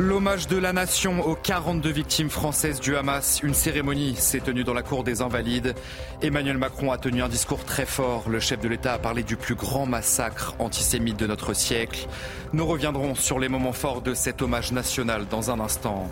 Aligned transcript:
L'hommage 0.00 0.46
de 0.46 0.56
la 0.56 0.72
nation 0.72 1.26
aux 1.26 1.34
42 1.34 1.90
victimes 1.90 2.30
françaises 2.30 2.78
du 2.78 2.96
Hamas. 2.96 3.40
Une 3.42 3.52
cérémonie 3.52 4.14
s'est 4.14 4.38
tenue 4.38 4.62
dans 4.62 4.72
la 4.72 4.84
cour 4.84 5.02
des 5.02 5.22
Invalides. 5.22 5.74
Emmanuel 6.22 6.56
Macron 6.56 6.92
a 6.92 6.98
tenu 6.98 7.20
un 7.20 7.28
discours 7.28 7.64
très 7.64 7.84
fort. 7.84 8.28
Le 8.28 8.38
chef 8.38 8.60
de 8.60 8.68
l'État 8.68 8.92
a 8.92 8.98
parlé 9.00 9.24
du 9.24 9.36
plus 9.36 9.56
grand 9.56 9.86
massacre 9.86 10.54
antisémite 10.60 11.18
de 11.18 11.26
notre 11.26 11.52
siècle. 11.52 12.06
Nous 12.52 12.64
reviendrons 12.64 13.16
sur 13.16 13.40
les 13.40 13.48
moments 13.48 13.72
forts 13.72 14.00
de 14.00 14.14
cet 14.14 14.40
hommage 14.40 14.70
national 14.70 15.26
dans 15.26 15.50
un 15.50 15.58
instant. 15.58 16.08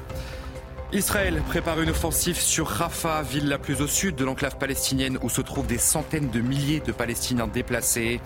Israël 0.93 1.43
prépare 1.49 1.81
une 1.81 1.91
offensive 1.91 2.39
sur 2.39 2.69
Rafah, 2.69 3.23
ville 3.23 3.49
la 3.49 3.59
plus 3.59 3.83
au 3.83 3.89
sud 3.89 4.15
de 4.15 4.25
l'enclave 4.25 4.57
palestinienne 4.57 5.19
où 5.21 5.29
se 5.29 5.41
trouvent 5.41 5.67
des 5.67 5.79
centaines 5.79 6.31
de 6.31 6.41
milliers 6.41 6.79
de 6.79 6.93
Palestiniens 6.93 7.49
déplacés. 7.49 8.21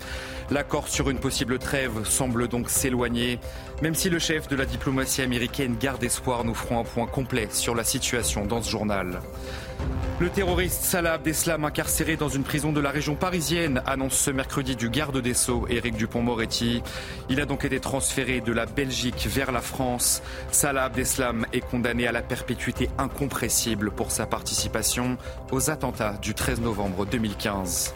L'accord 0.51 0.87
sur 0.87 1.09
une 1.09 1.17
possible 1.17 1.57
trêve 1.57 2.03
semble 2.07 2.47
donc 2.47 2.69
s'éloigner. 2.69 3.39
Même 3.81 3.95
si 3.95 4.11
le 4.11 4.19
chef 4.19 4.47
de 4.47 4.55
la 4.55 4.65
diplomatie 4.65 5.23
américaine 5.23 5.75
garde 5.79 6.03
espoir, 6.03 6.43
nous 6.43 6.53
ferons 6.53 6.79
un 6.79 6.83
point 6.83 7.07
complet 7.07 7.47
sur 7.51 7.73
la 7.73 7.83
situation 7.83 8.45
dans 8.45 8.61
ce 8.61 8.69
journal. 8.69 9.21
Le 10.21 10.29
terroriste 10.29 10.83
Salah 10.83 11.13
Abdeslam, 11.13 11.65
incarcéré 11.65 12.15
dans 12.15 12.29
une 12.29 12.43
prison 12.43 12.71
de 12.71 12.79
la 12.79 12.91
région 12.91 13.15
parisienne, 13.15 13.81
annonce 13.87 14.13
ce 14.13 14.29
mercredi 14.29 14.75
du 14.75 14.89
garde 14.89 15.19
des 15.19 15.33
Sceaux, 15.33 15.65
Éric 15.67 15.95
Dupont-Moretti. 15.95 16.83
Il 17.29 17.41
a 17.41 17.45
donc 17.45 17.65
été 17.65 17.79
transféré 17.79 18.39
de 18.39 18.51
la 18.51 18.67
Belgique 18.67 19.27
vers 19.27 19.51
la 19.51 19.61
France. 19.61 20.21
Salah 20.51 20.83
Abdeslam 20.83 21.47
est 21.53 21.61
condamné 21.61 22.05
à 22.05 22.11
la 22.11 22.21
perpétuité 22.21 22.87
incompressible 22.99 23.89
pour 23.89 24.11
sa 24.11 24.27
participation 24.27 25.17
aux 25.51 25.71
attentats 25.71 26.13
du 26.21 26.35
13 26.35 26.61
novembre 26.61 27.07
2015. 27.07 27.93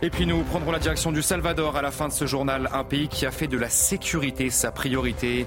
Et 0.00 0.10
puis 0.10 0.26
nous 0.26 0.44
prendrons 0.44 0.70
la 0.70 0.78
direction 0.78 1.10
du 1.10 1.22
Salvador 1.22 1.76
à 1.76 1.82
la 1.82 1.90
fin 1.90 2.06
de 2.06 2.12
ce 2.12 2.24
journal, 2.24 2.68
un 2.72 2.84
pays 2.84 3.08
qui 3.08 3.26
a 3.26 3.32
fait 3.32 3.48
de 3.48 3.58
la 3.58 3.68
sécurité 3.68 4.48
sa 4.48 4.70
priorité. 4.70 5.44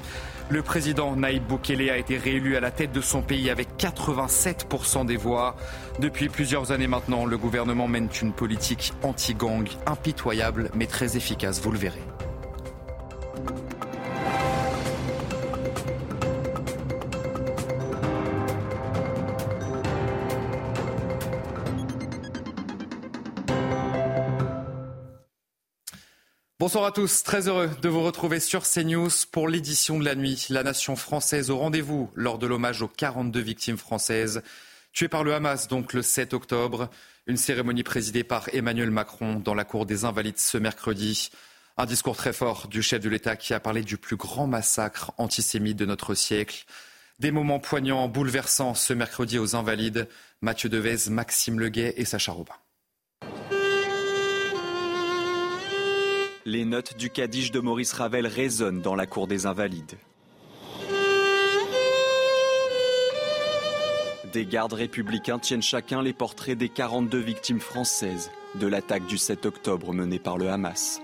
Le 0.50 0.62
président 0.62 1.16
Naïb 1.16 1.44
Boukele 1.44 1.90
a 1.90 1.98
été 1.98 2.18
réélu 2.18 2.58
à 2.58 2.60
la 2.60 2.70
tête 2.70 2.92
de 2.92 3.00
son 3.00 3.22
pays 3.22 3.50
avec 3.50 3.70
87% 3.78 5.06
des 5.06 5.16
voix. 5.16 5.56
Depuis 6.00 6.28
plusieurs 6.28 6.74
années 6.74 6.88
maintenant, 6.88 7.26
le 7.26 7.38
gouvernement 7.38 7.88
mène 7.88 8.10
une 8.22 8.34
politique 8.34 8.92
anti-gang 9.04 9.70
impitoyable 9.86 10.70
mais 10.76 10.86
très 10.86 11.16
efficace, 11.16 11.62
vous 11.62 11.72
le 11.72 11.78
verrez. 11.78 12.04
Bonsoir 26.62 26.86
à 26.86 26.92
tous, 26.92 27.23
très 27.23 27.48
heureux 27.48 27.72
de 27.81 27.90
vous 27.90 28.04
retrouver 28.04 28.40
sur 28.40 28.62
CNews 28.62 29.09
pour 29.31 29.48
l'édition 29.48 29.98
de 29.98 30.06
la 30.06 30.14
nuit. 30.14 30.45
La 30.52 30.62
nation 30.62 30.95
française 30.95 31.50
au 31.50 31.58
rendez-vous 31.58 32.12
lors 32.14 32.38
de 32.38 32.45
l'hommage 32.45 32.84
aux 32.84 32.88
42 32.88 33.40
victimes 33.40 33.78
françaises 33.80 34.44
tuées 34.94 35.08
par 35.08 35.23
le 35.23 35.34
Hamas, 35.34 35.67
donc 35.67 35.92
le 35.94 36.04
7 36.04 36.36
octobre. 36.36 36.92
Une 37.26 37.36
cérémonie 37.36 37.82
présidée 37.82 38.23
par 38.23 38.48
Emmanuel 38.54 38.92
Macron 38.92 39.39
dans 39.39 39.55
la 39.55 39.64
cour 39.64 39.88
des 39.88 40.05
Invalides 40.05 40.38
ce 40.38 40.60
mercredi. 40.60 41.32
Un 41.77 41.88
discours 41.88 42.16
très 42.16 42.32
fort 42.32 42.67
du 42.67 42.83
chef 42.83 43.02
de 43.02 43.10
l'État 43.10 43.36
qui 43.36 43.55
a 43.55 43.60
parlé 43.60 43.82
du 43.82 43.98
plus 43.98 44.16
grand 44.16 44.45
massacre 44.45 45.14
antisémite 45.17 45.78
de 45.78 45.88
notre 45.88 46.14
siècle. 46.14 46.66
Des 47.17 47.32
moments 47.32 47.60
poignants, 47.60 48.08
bouleversants 48.08 48.76
ce 48.76 48.93
mercredi 48.93 49.39
aux 49.39 49.55
Invalides. 49.55 50.08
Mathieu 50.42 50.70
Devez, 50.70 51.10
Maxime 51.10 51.60
Leguet 51.60 51.95
et 51.98 52.05
Sacha 52.05 52.33
Robin. 52.33 52.54
Les 56.46 56.66
notes 56.66 56.98
du 56.98 57.12
Kaddish 57.12 57.52
de 57.52 57.60
Maurice 57.60 57.94
Ravel 57.94 58.26
résonnent 58.26 58.82
dans 58.82 58.96
la 58.96 59.06
cour 59.06 59.28
des 59.28 59.46
Invalides. 59.46 59.96
Des 64.34 64.48
gardes 64.48 64.74
républicains 64.74 65.38
tiennent 65.38 65.62
chacun 65.62 66.02
les 66.02 66.14
portraits 66.14 66.58
des 66.58 66.70
42 66.70 67.20
victimes 67.20 67.60
françaises 67.60 68.32
de 68.56 68.66
l'attaque 68.66 69.06
du 69.06 69.20
7 69.20 69.46
octobre 69.46 69.94
menée 69.94 70.18
par 70.18 70.40
le 70.40 70.50
Hamas. 70.50 71.00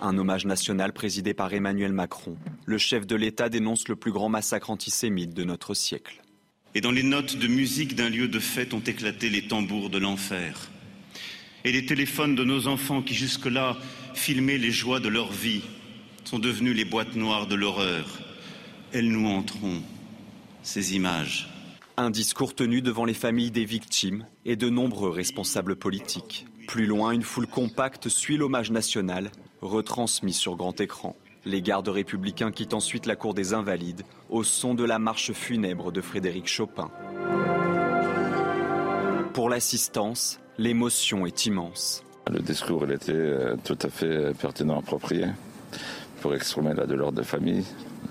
Un 0.00 0.18
hommage 0.18 0.46
national 0.46 0.92
présidé 0.92 1.32
par 1.32 1.52
Emmanuel 1.52 1.92
Macron. 1.92 2.36
Le 2.64 2.78
chef 2.78 3.06
de 3.06 3.14
l'État 3.14 3.48
dénonce 3.48 3.86
le 3.86 3.94
plus 3.94 4.10
grand 4.10 4.30
massacre 4.30 4.70
antisémite 4.70 5.32
de 5.32 5.44
notre 5.44 5.74
siècle. 5.74 6.22
Et 6.74 6.80
dans 6.80 6.90
les 6.90 7.04
notes 7.04 7.36
de 7.36 7.46
musique 7.46 7.94
d'un 7.94 8.08
lieu 8.08 8.26
de 8.26 8.40
fête 8.40 8.74
ont 8.74 8.80
éclaté 8.80 9.28
les 9.28 9.46
tambours 9.46 9.90
de 9.90 9.98
l'enfer. 9.98 10.71
Et 11.64 11.72
les 11.72 11.86
téléphones 11.86 12.34
de 12.34 12.44
nos 12.44 12.66
enfants 12.66 13.02
qui 13.02 13.14
jusque-là 13.14 13.76
filmaient 14.14 14.58
les 14.58 14.72
joies 14.72 15.00
de 15.00 15.08
leur 15.08 15.30
vie 15.30 15.62
sont 16.24 16.40
devenus 16.40 16.76
les 16.76 16.84
boîtes 16.84 17.14
noires 17.14 17.46
de 17.46 17.54
l'horreur. 17.54 18.20
Elles 18.92 19.10
nous 19.10 19.28
hanteront, 19.28 19.82
ces 20.62 20.96
images. 20.96 21.48
Un 21.96 22.10
discours 22.10 22.54
tenu 22.54 22.82
devant 22.82 23.04
les 23.04 23.14
familles 23.14 23.50
des 23.50 23.64
victimes 23.64 24.26
et 24.44 24.56
de 24.56 24.68
nombreux 24.70 25.10
responsables 25.10 25.76
politiques. 25.76 26.46
Plus 26.66 26.86
loin, 26.86 27.12
une 27.12 27.22
foule 27.22 27.46
compacte 27.46 28.08
suit 28.08 28.36
l'hommage 28.36 28.70
national, 28.70 29.30
retransmis 29.60 30.32
sur 30.32 30.56
grand 30.56 30.80
écran. 30.80 31.16
Les 31.44 31.62
gardes 31.62 31.88
républicains 31.88 32.52
quittent 32.52 32.74
ensuite 32.74 33.06
la 33.06 33.16
cour 33.16 33.34
des 33.34 33.52
Invalides 33.52 34.02
au 34.30 34.42
son 34.42 34.74
de 34.74 34.84
la 34.84 34.98
marche 34.98 35.32
funèbre 35.32 35.92
de 35.92 36.00
Frédéric 36.00 36.46
Chopin. 36.48 36.90
Pour 39.32 39.48
l'assistance, 39.48 40.38
l'émotion 40.58 41.26
est 41.26 41.46
immense. 41.46 42.02
Le 42.30 42.40
discours 42.40 42.84
il 42.86 42.92
était 42.92 43.12
euh, 43.12 43.56
tout 43.64 43.78
à 43.82 43.88
fait 43.88 44.32
pertinent, 44.38 44.78
approprié 44.78 45.26
pour 46.20 46.34
exprimer 46.34 46.72
la 46.74 46.86
douleur 46.86 47.10
des 47.10 47.24
familles, 47.24 47.64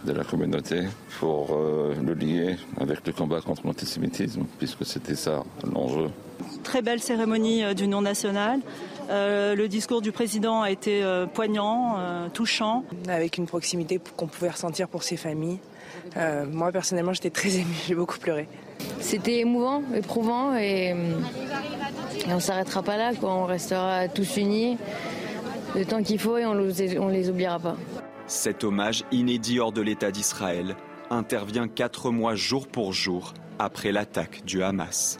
de 0.04 0.12
la 0.12 0.26
communauté, 0.26 0.82
pour 1.20 1.52
euh, 1.54 1.96
le 2.04 2.14
lier 2.14 2.58
avec 2.78 3.08
le 3.08 3.14
combat 3.14 3.40
contre 3.40 3.66
l'antisémitisme, 3.66 4.44
puisque 4.58 4.86
c'était 4.86 5.16
ça 5.16 5.44
l'enjeu. 5.64 6.10
Très 6.64 6.82
belle 6.82 7.00
cérémonie 7.00 7.64
euh, 7.64 7.74
d'union 7.74 8.02
nationale. 8.02 8.60
le 9.10 9.68
discours 9.68 10.02
du 10.02 10.12
président 10.12 10.62
a 10.62 10.72
été 10.72 11.04
poignant, 11.34 11.98
touchant. 12.34 12.84
Avec 13.08 13.38
une 13.38 13.46
proximité 13.46 14.00
qu'on 14.18 14.28
pouvait 14.28 14.52
ressentir 14.52 14.88
pour 14.88 15.04
ses 15.04 15.18
familles. 15.18 15.60
moi 16.50 16.72
personnellement 16.72 17.14
j'étais 17.14 17.30
très 17.30 17.56
émue, 17.62 17.76
j'ai 17.88 17.96
beaucoup 17.96 18.20
pleuré. 18.20 18.48
C'était 19.00 19.40
émouvant, 19.40 19.84
éprouvant 19.96 20.56
et, 20.56 20.96
on 22.28 22.36
ne 22.36 22.40
s'arrêtera 22.40 22.84
pas 22.84 22.98
là, 22.98 23.14
quoi. 23.14 23.34
on 23.34 23.46
restera 23.46 24.08
tous 24.08 24.38
unis 24.38 24.78
le 25.76 25.86
temps 25.86 26.04
qu'il 26.04 26.20
faut 26.20 26.38
et 26.38 26.46
on 26.46 26.56
ne 26.56 27.12
les 27.12 27.30
oubliera 27.30 27.60
pas. 27.60 27.78
Cet 28.28 28.64
hommage 28.64 29.04
inédit 29.12 29.60
hors 29.60 29.72
de 29.72 29.82
l'État 29.82 30.12
d'Israël 30.12 30.76
intervient 31.10 31.68
quatre 31.68 32.12
mois 32.12 32.36
jour 32.36 32.68
pour 32.68 32.94
jour 32.94 33.34
après 33.60 33.92
l'attaque 33.92 34.44
du 34.46 34.64
Hamas. 34.64 35.18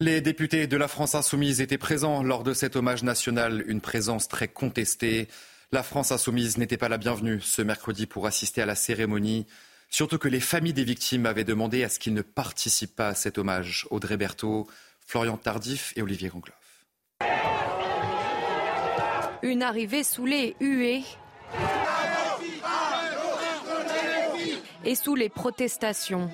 Les 0.00 0.20
députés 0.20 0.66
de 0.66 0.76
la 0.76 0.88
France 0.88 1.14
insoumise 1.14 1.60
étaient 1.60 1.78
présents 1.78 2.22
lors 2.22 2.42
de 2.42 2.54
cet 2.54 2.74
hommage 2.74 3.02
national, 3.02 3.64
une 3.66 3.82
présence 3.82 4.28
très 4.28 4.48
contestée. 4.48 5.28
La 5.72 5.82
France 5.82 6.10
insoumise 6.10 6.56
n'était 6.56 6.78
pas 6.78 6.88
la 6.88 6.96
bienvenue 6.96 7.40
ce 7.40 7.60
mercredi 7.60 8.06
pour 8.06 8.26
assister 8.26 8.62
à 8.62 8.66
la 8.66 8.74
cérémonie. 8.74 9.46
Surtout 9.90 10.18
que 10.18 10.28
les 10.28 10.40
familles 10.40 10.72
des 10.72 10.84
victimes 10.84 11.26
avaient 11.26 11.44
demandé 11.44 11.84
à 11.84 11.88
ce 11.88 11.98
qu'ils 11.98 12.14
ne 12.14 12.22
participent 12.22 12.96
pas 12.96 13.08
à 13.08 13.14
cet 13.14 13.36
hommage. 13.38 13.86
Audrey 13.90 14.16
Berthaud, 14.16 14.68
Florian 15.10 15.36
Tardif 15.36 15.92
et 15.96 16.02
Olivier 16.02 16.28
Gangloff. 16.28 16.86
Une 19.42 19.60
arrivée 19.64 20.04
sous 20.04 20.24
les 20.24 20.54
huées 20.60 21.02
et 24.84 24.94
sous 24.94 25.16
les 25.16 25.28
protestations. 25.28 26.30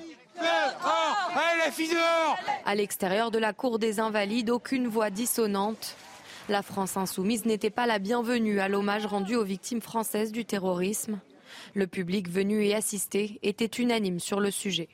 À 2.65 2.75
l'extérieur 2.75 3.31
de 3.31 3.39
la 3.39 3.51
cour 3.51 3.79
des 3.79 3.99
Invalides, 3.99 4.51
aucune 4.51 4.87
voix 4.87 5.09
dissonante. 5.09 5.95
La 6.47 6.61
France 6.61 6.97
insoumise 6.97 7.45
n'était 7.45 7.71
pas 7.71 7.87
la 7.87 7.97
bienvenue 7.97 8.59
à 8.59 8.67
l'hommage 8.67 9.07
rendu 9.07 9.35
aux 9.35 9.43
victimes 9.43 9.81
françaises 9.81 10.31
du 10.31 10.45
terrorisme. 10.45 11.19
Le 11.73 11.87
public 11.87 12.29
venu 12.29 12.63
y 12.63 12.75
assister 12.75 13.39
était 13.41 13.65
unanime 13.81 14.19
sur 14.19 14.39
le 14.39 14.51
sujet. 14.51 14.87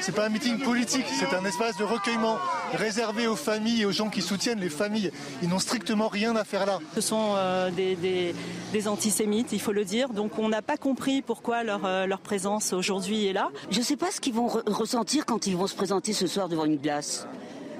C'est 0.00 0.14
pas 0.14 0.26
un 0.26 0.28
meeting 0.28 0.58
politique, 0.58 1.06
c'est 1.08 1.34
un 1.34 1.44
espace 1.44 1.76
de 1.76 1.84
recueillement 1.84 2.36
réservé 2.74 3.26
aux 3.26 3.36
familles 3.36 3.82
et 3.82 3.84
aux 3.86 3.92
gens 3.92 4.10
qui 4.10 4.22
soutiennent 4.22 4.60
les 4.60 4.68
familles. 4.68 5.10
Ils 5.42 5.48
n'ont 5.48 5.58
strictement 5.58 6.08
rien 6.08 6.36
à 6.36 6.44
faire 6.44 6.66
là. 6.66 6.80
Ce 6.94 7.00
sont 7.00 7.34
euh, 7.36 7.70
des, 7.70 8.88
antisémites, 8.88 9.52
il 9.52 9.60
faut 9.60 9.72
le 9.72 9.84
dire. 9.84 10.10
Donc 10.10 10.38
on 10.38 10.48
n'a 10.48 10.62
pas 10.62 10.76
compris 10.76 11.22
pourquoi 11.22 11.62
leur, 11.62 11.84
euh, 11.84 12.06
leur 12.06 12.20
présence 12.20 12.72
aujourd'hui 12.72 13.26
est 13.26 13.32
là. 13.32 13.50
Je 13.70 13.78
ne 13.78 13.84
sais 13.84 13.96
pas 13.96 14.10
ce 14.10 14.20
qu'ils 14.20 14.34
vont 14.34 14.48
ressentir 14.48 15.24
quand 15.26 15.46
ils 15.46 15.56
vont 15.56 15.66
se 15.66 15.76
présenter 15.76 16.12
ce 16.12 16.26
soir 16.26 16.48
devant 16.48 16.64
une 16.64 16.76
glace. 16.76 17.26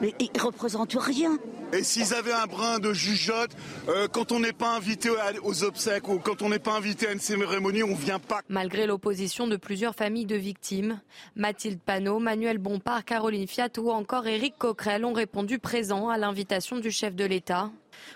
Mais 0.00 0.14
ils 0.18 0.30
ne 0.34 0.40
représentent 0.40 0.96
rien. 0.98 1.38
Et 1.72 1.82
s'ils 1.82 2.14
avaient 2.14 2.32
un 2.32 2.46
brin 2.46 2.78
de 2.78 2.92
jugeote, 2.92 3.50
euh, 3.88 4.06
quand 4.06 4.30
on 4.30 4.38
n'est 4.38 4.52
pas 4.52 4.76
invité 4.76 5.10
aux 5.42 5.64
obsèques 5.64 6.08
ou 6.08 6.18
quand 6.18 6.42
on 6.42 6.48
n'est 6.48 6.60
pas 6.60 6.76
invité 6.76 7.08
à 7.08 7.12
une 7.12 7.18
cérémonie, 7.18 7.82
on 7.82 7.94
vient 7.94 8.20
pas. 8.20 8.42
Malgré 8.48 8.86
l'opposition 8.86 9.48
de 9.48 9.56
plusieurs 9.56 9.94
familles 9.94 10.26
de 10.26 10.36
victimes, 10.36 11.00
Mathilde 11.34 11.80
Panot, 11.80 12.20
Manuel 12.20 12.58
Bompard, 12.58 13.04
Caroline 13.04 13.48
Fiat 13.48 13.70
ou 13.78 13.90
encore 13.90 14.26
Éric 14.26 14.56
Coquerel 14.56 15.04
ont 15.04 15.12
répondu 15.12 15.58
présents 15.58 16.08
à 16.08 16.16
l'invitation 16.16 16.78
du 16.78 16.92
chef 16.92 17.16
de 17.16 17.24
l'État. 17.24 17.70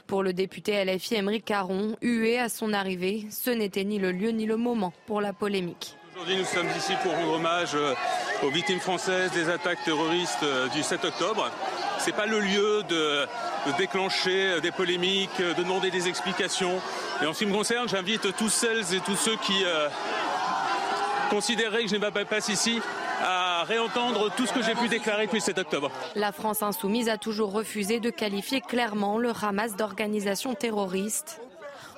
Pour 0.07 0.23
le 0.23 0.33
député 0.33 0.85
LFI 0.85 1.17
Émeric 1.17 1.45
Caron, 1.45 1.97
hué 2.01 2.39
à 2.39 2.49
son 2.49 2.73
arrivée, 2.73 3.27
ce 3.31 3.51
n'était 3.51 3.85
ni 3.85 3.99
le 3.99 4.13
lieu 4.13 4.31
ni 4.31 4.47
le 4.47 4.57
moment 4.57 4.93
pour 5.07 5.21
la 5.21 5.33
polémique. 5.33 5.97
Aujourd'hui, 6.15 6.39
nous 6.39 6.45
sommes 6.45 6.69
ici 6.77 6.93
pour 7.03 7.13
rendre 7.13 7.35
hommage 7.35 7.75
euh, 7.75 7.95
aux 8.43 8.51
victimes 8.51 8.81
françaises 8.81 9.33
des 9.33 9.49
attaques 9.49 9.83
terroristes 9.85 10.43
euh, 10.43 10.69
du 10.69 10.83
7 10.83 11.05
octobre. 11.05 11.51
Ce 11.99 12.07
n'est 12.07 12.17
pas 12.17 12.27
le 12.27 12.41
lieu 12.41 12.83
de, 12.89 13.27
déclencher 13.77 14.53
euh, 14.53 14.61
des 14.61 14.71
polémiques, 14.71 15.39
de 15.41 15.53
demander 15.55 15.91
des 15.91 16.09
explications. 16.09 16.81
Et 17.23 17.27
en 17.27 17.33
ce 17.33 17.41
qui 17.41 17.47
me 17.47 17.55
concerne, 17.55 17.89
j'invite 17.89 18.37
tous 18.37 18.49
celles 18.49 18.95
et 18.95 19.01
tous 19.01 19.17
ceux 19.17 19.37
qui 19.37 19.65
considéraient 21.31 21.83
que 21.83 21.91
je 21.91 21.97
ne 21.97 22.01
pas 22.01 22.49
ici 22.49 22.81
à 23.23 23.65
réentendre 23.65 24.31
tout 24.37 24.47
ce 24.47 24.53
que 24.53 24.63
j'ai 24.63 24.75
pu 24.75 24.89
déclarer 24.89 25.27
depuis 25.27 25.39
le 25.39 25.43
7 25.43 25.59
octobre. 25.59 25.91
La 26.15 26.33
France 26.33 26.63
insoumise 26.63 27.09
a 27.09 27.19
toujours 27.19 27.53
refusé 27.53 28.01
de 28.01 28.11
qualifier 28.11 28.61
clairement 28.61 29.19
le 29.19 29.33
Hamas 29.43 29.77
d'organisation 29.77 30.55
terroriste. 30.55 31.41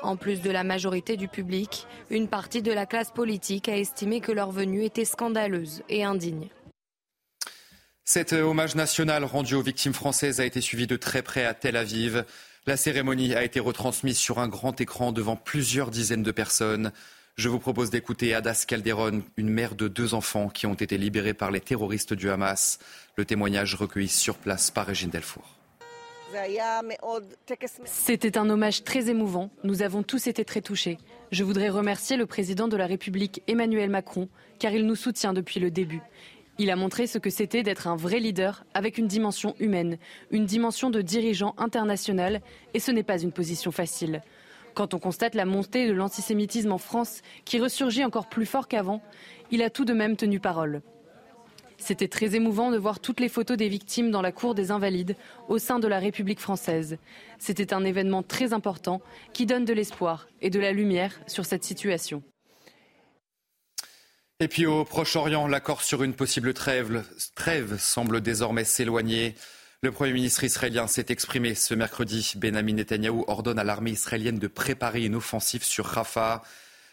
En 0.02 0.16
plus 0.16 0.40
de 0.40 0.50
la 0.50 0.64
majorité 0.64 1.16
du 1.16 1.28
public, 1.28 1.86
une 2.10 2.28
partie 2.28 2.62
de 2.62 2.72
la 2.72 2.86
classe 2.86 3.10
politique 3.10 3.68
a 3.68 3.76
estimé 3.76 4.20
que 4.20 4.32
leur 4.32 4.50
venue 4.50 4.84
était 4.84 5.04
scandaleuse 5.04 5.82
et 5.88 6.04
indigne. 6.04 6.48
Cet 8.04 8.32
hommage 8.32 8.74
national 8.74 9.24
rendu 9.24 9.54
aux 9.54 9.62
victimes 9.62 9.94
françaises 9.94 10.40
a 10.40 10.44
été 10.44 10.60
suivi 10.60 10.86
de 10.86 10.96
très 10.96 11.22
près 11.22 11.44
à 11.44 11.54
Tel 11.54 11.76
Aviv. 11.76 12.24
La 12.66 12.76
cérémonie 12.76 13.34
a 13.34 13.44
été 13.44 13.60
retransmise 13.60 14.18
sur 14.18 14.38
un 14.38 14.48
grand 14.48 14.80
écran 14.80 15.12
devant 15.12 15.36
plusieurs 15.36 15.90
dizaines 15.90 16.22
de 16.22 16.32
personnes. 16.32 16.92
Je 17.36 17.48
vous 17.48 17.60
propose 17.60 17.90
d'écouter 17.90 18.34
Adas 18.34 18.64
Calderon, 18.66 19.22
une 19.36 19.48
mère 19.48 19.74
de 19.74 19.86
deux 19.86 20.14
enfants 20.14 20.48
qui 20.48 20.66
ont 20.66 20.74
été 20.74 20.98
libérés 20.98 21.34
par 21.34 21.50
les 21.50 21.60
terroristes 21.60 22.12
du 22.12 22.30
Hamas. 22.30 22.78
Le 23.16 23.24
témoignage 23.24 23.76
recueilli 23.76 24.08
sur 24.08 24.36
place 24.36 24.70
par 24.70 24.86
Régine 24.86 25.10
Delfour. 25.10 25.59
C'était 27.84 28.38
un 28.38 28.50
hommage 28.50 28.84
très 28.84 29.08
émouvant. 29.08 29.50
Nous 29.64 29.82
avons 29.82 30.02
tous 30.02 30.26
été 30.26 30.44
très 30.44 30.60
touchés. 30.60 30.98
Je 31.32 31.44
voudrais 31.44 31.68
remercier 31.68 32.16
le 32.16 32.26
président 32.26 32.68
de 32.68 32.76
la 32.76 32.86
République, 32.86 33.42
Emmanuel 33.46 33.90
Macron, 33.90 34.28
car 34.58 34.72
il 34.72 34.86
nous 34.86 34.96
soutient 34.96 35.32
depuis 35.32 35.60
le 35.60 35.70
début. 35.70 36.02
Il 36.58 36.70
a 36.70 36.76
montré 36.76 37.06
ce 37.06 37.18
que 37.18 37.30
c'était 37.30 37.62
d'être 37.62 37.86
un 37.86 37.96
vrai 37.96 38.20
leader 38.20 38.64
avec 38.74 38.98
une 38.98 39.06
dimension 39.06 39.54
humaine, 39.60 39.96
une 40.30 40.44
dimension 40.44 40.90
de 40.90 41.00
dirigeant 41.00 41.54
international, 41.56 42.42
et 42.74 42.80
ce 42.80 42.90
n'est 42.90 43.02
pas 43.02 43.20
une 43.20 43.32
position 43.32 43.72
facile. 43.72 44.22
Quand 44.74 44.94
on 44.94 44.98
constate 44.98 45.34
la 45.34 45.46
montée 45.46 45.88
de 45.88 45.92
l'antisémitisme 45.92 46.72
en 46.72 46.78
France, 46.78 47.22
qui 47.44 47.58
ressurgit 47.58 48.04
encore 48.04 48.28
plus 48.28 48.46
fort 48.46 48.68
qu'avant, 48.68 49.02
il 49.50 49.62
a 49.62 49.70
tout 49.70 49.84
de 49.84 49.94
même 49.94 50.16
tenu 50.16 50.38
parole. 50.38 50.82
C'était 51.80 52.08
très 52.08 52.36
émouvant 52.36 52.70
de 52.70 52.76
voir 52.76 53.00
toutes 53.00 53.20
les 53.20 53.28
photos 53.28 53.56
des 53.56 53.68
victimes 53.68 54.10
dans 54.10 54.22
la 54.22 54.32
cour 54.32 54.54
des 54.54 54.70
Invalides 54.70 55.16
au 55.48 55.58
sein 55.58 55.78
de 55.78 55.88
la 55.88 55.98
République 55.98 56.38
française. 56.38 56.98
C'était 57.38 57.72
un 57.72 57.84
événement 57.84 58.22
très 58.22 58.52
important 58.52 59.00
qui 59.32 59.46
donne 59.46 59.64
de 59.64 59.72
l'espoir 59.72 60.28
et 60.42 60.50
de 60.50 60.60
la 60.60 60.72
lumière 60.72 61.18
sur 61.26 61.46
cette 61.46 61.64
situation. 61.64 62.22
Et 64.40 64.48
puis 64.48 64.66
au 64.66 64.84
Proche-Orient, 64.84 65.46
l'accord 65.46 65.82
sur 65.82 66.02
une 66.02 66.14
possible 66.14 66.54
trêve, 66.54 67.02
semble 67.78 68.20
désormais 68.20 68.64
s'éloigner. 68.64 69.34
Le 69.82 69.90
Premier 69.90 70.12
ministre 70.12 70.44
israélien 70.44 70.86
s'est 70.86 71.06
exprimé 71.08 71.54
ce 71.54 71.74
mercredi. 71.74 72.34
Benjamin 72.36 72.74
Netanyahou 72.74 73.24
ordonne 73.26 73.58
à 73.58 73.64
l'armée 73.64 73.92
israélienne 73.92 74.38
de 74.38 74.46
préparer 74.46 75.04
une 75.04 75.14
offensive 75.14 75.64
sur 75.64 75.86
Rafah. 75.86 76.42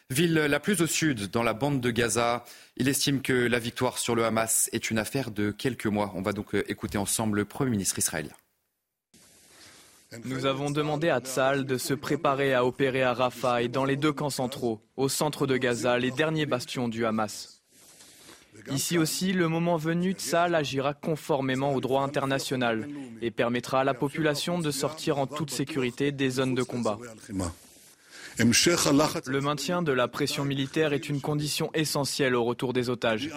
Ville 0.10 0.36
la 0.36 0.62
plus 0.62 0.82
au 0.82 0.88
sud, 0.88 1.30
dans 1.32 1.44
la 1.44 1.54
bande 1.54 1.82
de 1.82 1.92
Gaza, 1.92 2.46
il 2.78 2.88
estime 2.88 3.22
que 3.22 3.34
la 3.34 3.60
victoire 3.60 3.98
sur 3.98 4.16
le 4.16 4.24
Hamas 4.24 4.70
est 4.72 4.90
une 4.90 5.00
affaire 5.00 5.32
de 5.32 5.52
quelques 5.52 5.86
mois. 5.86 6.14
On 6.16 6.22
va 6.22 6.32
donc 6.32 6.56
euh, 6.56 6.64
écouter 6.72 6.98
ensemble 6.98 7.40
le 7.40 7.46
Premier 7.46 7.72
ministre 7.72 8.00
israélien. 8.00 8.32
Nous 10.24 10.46
avons 10.46 10.72
demandé 10.72 11.10
à 11.10 11.20
Tzal 11.20 11.66
de 11.66 11.78
se 11.78 11.94
préparer 11.94 12.54
à 12.54 12.66
opérer 12.66 13.04
à 13.04 13.14
Rafah 13.14 13.62
et 13.62 13.68
dans 13.68 13.84
les 13.84 13.98
deux 13.98 14.14
camps 14.14 14.30
centraux, 14.30 14.80
au 14.96 15.10
centre 15.10 15.46
de 15.46 15.58
Gaza, 15.58 16.00
les 16.00 16.12
derniers 16.12 16.46
bastions 16.46 16.88
du 16.88 17.06
Hamas. 17.06 17.62
Ici 18.72 18.98
aussi, 18.98 19.34
le 19.34 19.50
moment 19.50 19.76
venu, 19.76 20.14
Tzal 20.14 20.56
agira 20.56 20.94
conformément 20.94 21.74
au 21.74 21.82
droit 21.82 22.04
international 22.04 22.88
et 23.22 23.30
permettra 23.30 23.82
à 23.82 23.84
la 23.84 23.94
population 23.94 24.58
de 24.58 24.72
sortir 24.72 25.18
en 25.18 25.28
toute 25.28 25.52
sécurité 25.52 26.14
des 26.14 26.30
zones 26.30 26.56
de 26.56 26.64
combat. 26.64 26.98
Le 28.40 29.40
maintien 29.40 29.82
de 29.82 29.92
la 29.92 30.08
pression 30.08 30.46
militaire 30.46 30.94
est 30.94 31.10
une 31.10 31.22
condition 31.22 31.72
essentielle 31.74 32.36
au 32.36 32.44
retour 32.44 32.72
des 32.72 32.90
otages. 32.90 33.30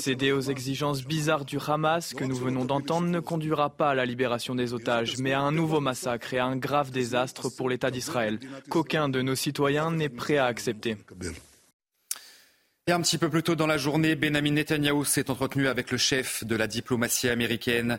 Céder 0.00 0.30
aux 0.30 0.40
exigences 0.40 1.04
bizarres 1.04 1.44
du 1.44 1.58
Hamas 1.66 2.14
que 2.14 2.24
nous 2.24 2.36
venons 2.36 2.64
d'entendre 2.64 3.08
ne 3.08 3.18
conduira 3.18 3.70
pas 3.70 3.90
à 3.90 3.94
la 3.94 4.06
libération 4.06 4.54
des 4.54 4.72
otages, 4.72 5.18
mais 5.18 5.32
à 5.32 5.40
un 5.40 5.50
nouveau 5.50 5.80
massacre 5.80 6.32
et 6.32 6.38
à 6.38 6.46
un 6.46 6.56
grave 6.56 6.90
désastre 6.90 7.48
pour 7.48 7.68
l'État 7.68 7.90
d'Israël, 7.90 8.38
qu'aucun 8.68 9.08
de 9.08 9.20
nos 9.20 9.34
citoyens 9.34 9.90
n'est 9.90 10.08
prêt 10.08 10.36
à 10.36 10.46
accepter. 10.46 10.96
Et 12.86 12.92
un 12.92 13.00
petit 13.02 13.18
peu 13.18 13.28
plus 13.28 13.42
tôt 13.42 13.54
dans 13.54 13.66
la 13.66 13.76
journée, 13.76 14.14
Benjamin 14.14 14.52
Netanyahu 14.52 15.04
s'est 15.04 15.28
entretenu 15.28 15.66
avec 15.66 15.90
le 15.90 15.98
chef 15.98 16.44
de 16.44 16.56
la 16.56 16.66
diplomatie 16.66 17.28
américaine. 17.28 17.98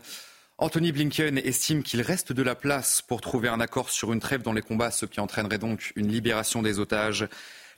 Anthony 0.60 0.92
Blinken 0.92 1.38
estime 1.38 1.82
qu'il 1.82 2.02
reste 2.02 2.34
de 2.34 2.42
la 2.42 2.54
place 2.54 3.00
pour 3.00 3.22
trouver 3.22 3.48
un 3.48 3.60
accord 3.60 3.88
sur 3.88 4.12
une 4.12 4.20
trêve 4.20 4.42
dans 4.42 4.52
les 4.52 4.60
combats, 4.60 4.90
ce 4.90 5.06
qui 5.06 5.18
entraînerait 5.18 5.56
donc 5.56 5.94
une 5.96 6.08
libération 6.08 6.60
des 6.60 6.78
otages. 6.78 7.26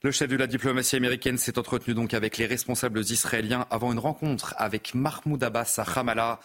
Le 0.03 0.11
chef 0.11 0.29
de 0.29 0.35
la 0.35 0.49
diplomatie 0.49 0.97
américaine 0.97 1.39
s'est 1.39 1.61
entretenu 1.61 1.95
donc 1.95 2.13
avec 2.13 2.39
les 2.39 2.47
responsables 2.47 2.99
israéliens 2.99 3.69
avant 3.71 3.93
une 3.93 4.01
rencontre 4.01 4.57
avec 4.59 4.97
Mahmoud 4.97 5.45
Abbas 5.45 5.75
à 5.77 5.85
Ramallah. 5.85 6.41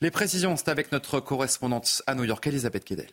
Les 0.00 0.12
précisions, 0.12 0.56
c'est 0.56 0.68
avec 0.68 0.92
notre 0.92 1.18
correspondante 1.18 2.02
à 2.06 2.14
New 2.14 2.22
York, 2.22 2.46
Elisabeth 2.46 2.84
Kedel. 2.84 3.10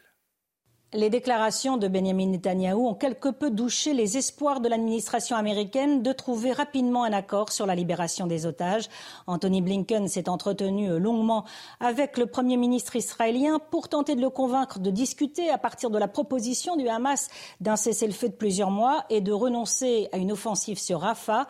Les 0.93 1.09
déclarations 1.09 1.75
de 1.75 1.89
Benjamin 1.89 2.27
Netanyahou 2.27 2.87
ont 2.87 2.93
quelque 2.93 3.27
peu 3.27 3.49
douché 3.51 3.93
les 3.93 4.17
espoirs 4.17 4.61
de 4.61 4.69
l'administration 4.69 5.35
américaine 5.35 6.01
de 6.01 6.13
trouver 6.13 6.53
rapidement 6.53 7.03
un 7.03 7.11
accord 7.11 7.51
sur 7.51 7.65
la 7.65 7.75
libération 7.75 8.25
des 8.25 8.45
otages. 8.45 8.87
Anthony 9.27 9.61
Blinken 9.61 10.07
s'est 10.07 10.29
entretenu 10.29 10.97
longuement 10.97 11.43
avec 11.81 12.17
le 12.17 12.25
Premier 12.25 12.55
ministre 12.55 12.95
israélien 12.95 13.59
pour 13.59 13.89
tenter 13.89 14.15
de 14.15 14.21
le 14.21 14.29
convaincre 14.29 14.79
de 14.79 14.89
discuter 14.89 15.49
à 15.49 15.57
partir 15.57 15.89
de 15.89 15.97
la 15.97 16.07
proposition 16.07 16.77
du 16.77 16.87
Hamas 16.87 17.27
d'un 17.59 17.75
cessez-le-feu 17.75 18.29
de 18.29 18.35
plusieurs 18.35 18.71
mois 18.71 19.03
et 19.09 19.19
de 19.19 19.33
renoncer 19.33 20.07
à 20.13 20.17
une 20.17 20.31
offensive 20.31 20.79
sur 20.79 21.01
Rafah. 21.01 21.47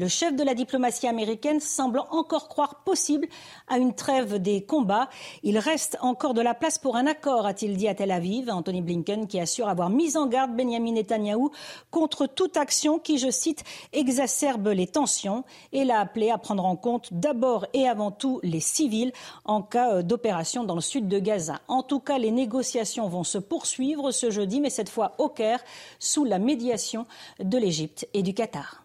Le 0.00 0.08
chef 0.08 0.34
de 0.34 0.42
la 0.42 0.54
diplomatie 0.54 1.06
américaine 1.08 1.60
semble 1.60 2.00
encore 2.10 2.48
croire 2.48 2.76
possible 2.84 3.28
à 3.68 3.76
une 3.76 3.94
trêve 3.94 4.38
des 4.38 4.64
combats. 4.64 5.10
Il 5.42 5.58
reste 5.58 5.98
encore 6.00 6.32
de 6.32 6.40
la 6.40 6.54
place 6.54 6.78
pour 6.78 6.96
un 6.96 7.06
accord, 7.06 7.44
a-t-il 7.44 7.76
dit 7.76 7.86
à 7.86 7.94
Tel 7.94 8.10
Aviv. 8.10 8.48
Anthony 8.48 8.80
Blinken 8.80 9.26
qui 9.26 9.38
assure 9.38 9.68
avoir 9.68 9.90
mis 9.90 10.16
en 10.16 10.26
garde 10.26 10.56
Benjamin 10.56 10.92
Netanyahou 10.92 11.50
contre 11.90 12.26
toute 12.26 12.56
action 12.56 12.98
qui, 12.98 13.18
je 13.18 13.30
cite, 13.30 13.62
exacerbe 13.92 14.68
les 14.68 14.86
tensions 14.86 15.44
et 15.74 15.84
l'a 15.84 16.00
appelé 16.00 16.30
à 16.30 16.38
prendre 16.38 16.64
en 16.64 16.76
compte 16.76 17.12
d'abord 17.12 17.66
et 17.74 17.86
avant 17.86 18.10
tout 18.10 18.40
les 18.42 18.60
civils 18.60 19.12
en 19.44 19.60
cas 19.60 20.00
d'opération 20.00 20.64
dans 20.64 20.76
le 20.76 20.80
sud 20.80 21.08
de 21.08 21.18
Gaza. 21.18 21.60
En 21.68 21.82
tout 21.82 22.00
cas, 22.00 22.16
les 22.16 22.30
négociations 22.30 23.06
vont 23.08 23.24
se 23.24 23.36
poursuivre 23.36 24.12
ce 24.12 24.30
jeudi, 24.30 24.62
mais 24.62 24.70
cette 24.70 24.88
fois 24.88 25.12
au 25.18 25.28
Caire, 25.28 25.62
sous 25.98 26.24
la 26.24 26.38
médiation 26.38 27.04
de 27.38 27.58
l'Égypte 27.58 28.08
et 28.14 28.22
du 28.22 28.32
Qatar. 28.32 28.82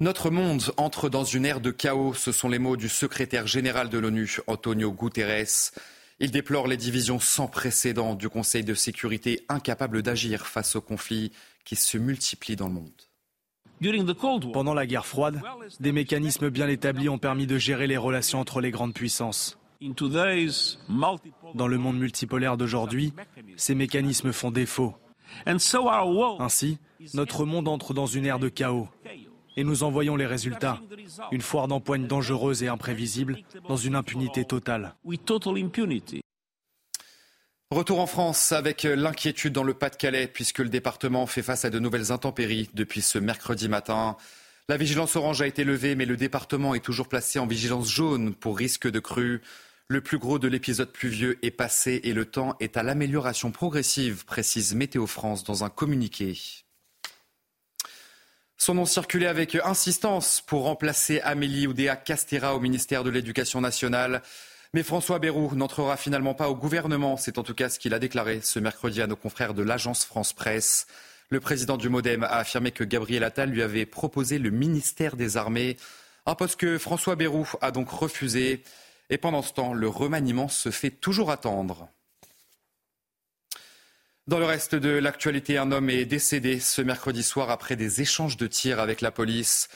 Notre 0.00 0.30
monde 0.30 0.62
entre 0.76 1.08
dans 1.08 1.24
une 1.24 1.44
ère 1.44 1.60
de 1.60 1.72
chaos, 1.72 2.14
ce 2.14 2.30
sont 2.30 2.48
les 2.48 2.60
mots 2.60 2.76
du 2.76 2.88
secrétaire 2.88 3.48
général 3.48 3.88
de 3.88 3.98
l'ONU, 3.98 4.38
Antonio 4.46 4.92
Guterres. 4.92 5.72
Il 6.20 6.30
déplore 6.30 6.68
les 6.68 6.76
divisions 6.76 7.18
sans 7.18 7.48
précédent 7.48 8.14
du 8.14 8.28
Conseil 8.28 8.62
de 8.62 8.74
sécurité, 8.74 9.44
incapable 9.48 10.02
d'agir 10.02 10.46
face 10.46 10.76
aux 10.76 10.80
conflits 10.80 11.32
qui 11.64 11.74
se 11.74 11.98
multiplient 11.98 12.54
dans 12.54 12.68
le 12.68 12.74
monde. 12.74 14.52
Pendant 14.52 14.72
la 14.72 14.86
guerre 14.86 15.04
froide, 15.04 15.42
des 15.80 15.90
mécanismes 15.90 16.48
bien 16.48 16.68
établis 16.68 17.08
ont 17.08 17.18
permis 17.18 17.48
de 17.48 17.58
gérer 17.58 17.88
les 17.88 17.96
relations 17.96 18.38
entre 18.38 18.60
les 18.60 18.70
grandes 18.70 18.94
puissances. 18.94 19.58
Dans 19.80 21.66
le 21.66 21.78
monde 21.78 21.98
multipolaire 21.98 22.56
d'aujourd'hui, 22.56 23.12
ces 23.56 23.74
mécanismes 23.74 24.30
font 24.30 24.52
défaut. 24.52 24.94
Ainsi, 25.44 26.78
notre 27.14 27.44
monde 27.44 27.66
entre 27.66 27.94
dans 27.94 28.06
une 28.06 28.26
ère 28.26 28.38
de 28.38 28.48
chaos 28.48 28.88
Et 29.58 29.64
nous 29.64 29.82
en 29.82 29.90
voyons 29.90 30.14
les 30.14 30.24
résultats. 30.24 30.80
Une 31.32 31.40
foire 31.40 31.66
d'empoigne 31.66 32.06
dangereuse 32.06 32.62
et 32.62 32.68
imprévisible, 32.68 33.38
dans 33.68 33.76
une 33.76 33.96
impunité 33.96 34.44
totale. 34.44 34.94
Retour 37.72 37.98
en 37.98 38.06
France 38.06 38.52
avec 38.52 38.84
l'inquiétude 38.84 39.52
dans 39.52 39.64
le 39.64 39.74
Pas-de-Calais, 39.74 40.28
puisque 40.28 40.60
le 40.60 40.68
département 40.68 41.26
fait 41.26 41.42
face 41.42 41.64
à 41.64 41.70
de 41.70 41.80
nouvelles 41.80 42.12
intempéries 42.12 42.70
depuis 42.74 43.02
ce 43.02 43.18
mercredi 43.18 43.68
matin. 43.68 44.16
La 44.68 44.76
vigilance 44.76 45.16
orange 45.16 45.42
a 45.42 45.48
été 45.48 45.64
levée, 45.64 45.96
mais 45.96 46.06
le 46.06 46.16
département 46.16 46.76
est 46.76 46.84
toujours 46.84 47.08
placé 47.08 47.40
en 47.40 47.46
vigilance 47.48 47.90
jaune 47.90 48.36
pour 48.36 48.56
risque 48.56 48.88
de 48.88 49.00
crue. 49.00 49.42
Le 49.88 50.00
plus 50.00 50.18
gros 50.18 50.38
de 50.38 50.46
l'épisode 50.46 50.92
pluvieux 50.92 51.36
est 51.42 51.50
passé 51.50 52.00
et 52.04 52.12
le 52.12 52.26
temps 52.26 52.54
est 52.60 52.76
à 52.76 52.84
l'amélioration 52.84 53.50
progressive, 53.50 54.24
précise 54.24 54.76
Météo 54.76 55.08
France 55.08 55.42
dans 55.42 55.64
un 55.64 55.68
communiqué. 55.68 56.38
Son 58.60 58.74
nom 58.74 58.86
circulait 58.86 59.28
avec 59.28 59.54
insistance 59.54 60.42
pour 60.44 60.64
remplacer 60.64 61.20
Amélie 61.20 61.68
Oudéa 61.68 61.94
Castera 61.94 62.56
au 62.56 62.60
ministère 62.60 63.04
de 63.04 63.08
l'Éducation 63.08 63.60
nationale. 63.60 64.20
Mais 64.74 64.82
François 64.82 65.20
Bayrou 65.20 65.54
n'entrera 65.54 65.96
finalement 65.96 66.34
pas 66.34 66.50
au 66.50 66.56
gouvernement. 66.56 67.16
C'est 67.16 67.38
en 67.38 67.44
tout 67.44 67.54
cas 67.54 67.68
ce 67.68 67.78
qu'il 67.78 67.94
a 67.94 68.00
déclaré 68.00 68.40
ce 68.42 68.58
mercredi 68.58 69.00
à 69.00 69.06
nos 69.06 69.14
confrères 69.14 69.54
de 69.54 69.62
l'agence 69.62 70.04
France 70.04 70.32
Presse. 70.32 70.88
Le 71.30 71.38
président 71.38 71.76
du 71.76 71.88
Modem 71.88 72.24
a 72.24 72.38
affirmé 72.38 72.72
que 72.72 72.82
Gabriel 72.82 73.22
Attal 73.22 73.48
lui 73.48 73.62
avait 73.62 73.86
proposé 73.86 74.40
le 74.40 74.50
ministère 74.50 75.14
des 75.14 75.36
Armées, 75.36 75.76
un 76.26 76.34
poste 76.34 76.58
que 76.58 76.78
François 76.78 77.14
Bayrou 77.14 77.48
a 77.60 77.70
donc 77.70 77.88
refusé. 77.88 78.64
Et 79.08 79.18
pendant 79.18 79.42
ce 79.42 79.52
temps, 79.52 79.72
le 79.72 79.88
remaniement 79.88 80.48
se 80.48 80.70
fait 80.70 80.90
toujours 80.90 81.30
attendre. 81.30 81.88
Dans 84.28 84.38
le 84.38 84.44
reste 84.44 84.74
de 84.74 84.90
l'actualité, 84.90 85.56
un 85.56 85.72
homme 85.72 85.88
est 85.88 86.04
décédé 86.04 86.60
ce 86.60 86.82
mercredi 86.82 87.22
soir 87.22 87.48
après 87.48 87.76
des 87.76 88.02
échanges 88.02 88.36
de 88.36 88.46
tirs 88.46 88.78
avec 88.78 89.00
la 89.00 89.10
police. 89.10 89.70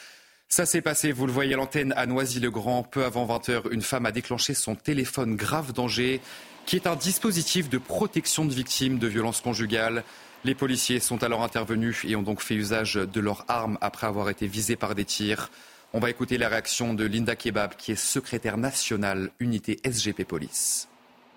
Ça 0.50 0.66
s'est 0.66 0.82
passé, 0.82 1.10
vous 1.10 1.26
le 1.26 1.32
voyez 1.32 1.54
à 1.54 1.56
l'antenne, 1.56 1.94
à 1.96 2.04
Noisy-le-Grand. 2.04 2.82
Peu 2.82 3.06
avant 3.06 3.26
20h, 3.26 3.72
une 3.72 3.80
femme 3.80 4.04
a 4.04 4.12
déclenché 4.12 4.52
son 4.52 4.74
téléphone 4.74 5.36
grave 5.36 5.72
danger, 5.72 6.20
qui 6.66 6.76
est 6.76 6.86
un 6.86 6.96
dispositif 6.96 7.70
de 7.70 7.78
protection 7.78 8.44
de 8.44 8.52
victimes 8.52 8.98
de 8.98 9.06
violences 9.06 9.40
conjugales. 9.40 10.04
Les 10.44 10.54
policiers 10.54 11.00
sont 11.00 11.22
alors 11.22 11.42
intervenus 11.42 12.04
et 12.04 12.14
ont 12.14 12.22
donc 12.22 12.42
fait 12.42 12.54
usage 12.54 12.96
de 12.96 13.20
leurs 13.20 13.46
armes 13.48 13.78
après 13.80 14.06
avoir 14.06 14.28
été 14.28 14.46
visés 14.46 14.76
par 14.76 14.94
des 14.94 15.06
tirs. 15.06 15.48
On 15.94 15.98
va 15.98 16.10
écouter 16.10 16.36
la 16.36 16.50
réaction 16.50 16.92
de 16.92 17.06
Linda 17.06 17.36
Kebab, 17.36 17.74
qui 17.76 17.92
est 17.92 17.96
secrétaire 17.96 18.58
nationale 18.58 19.30
unité 19.40 19.80
SGP 19.82 20.24
Police 20.24 20.88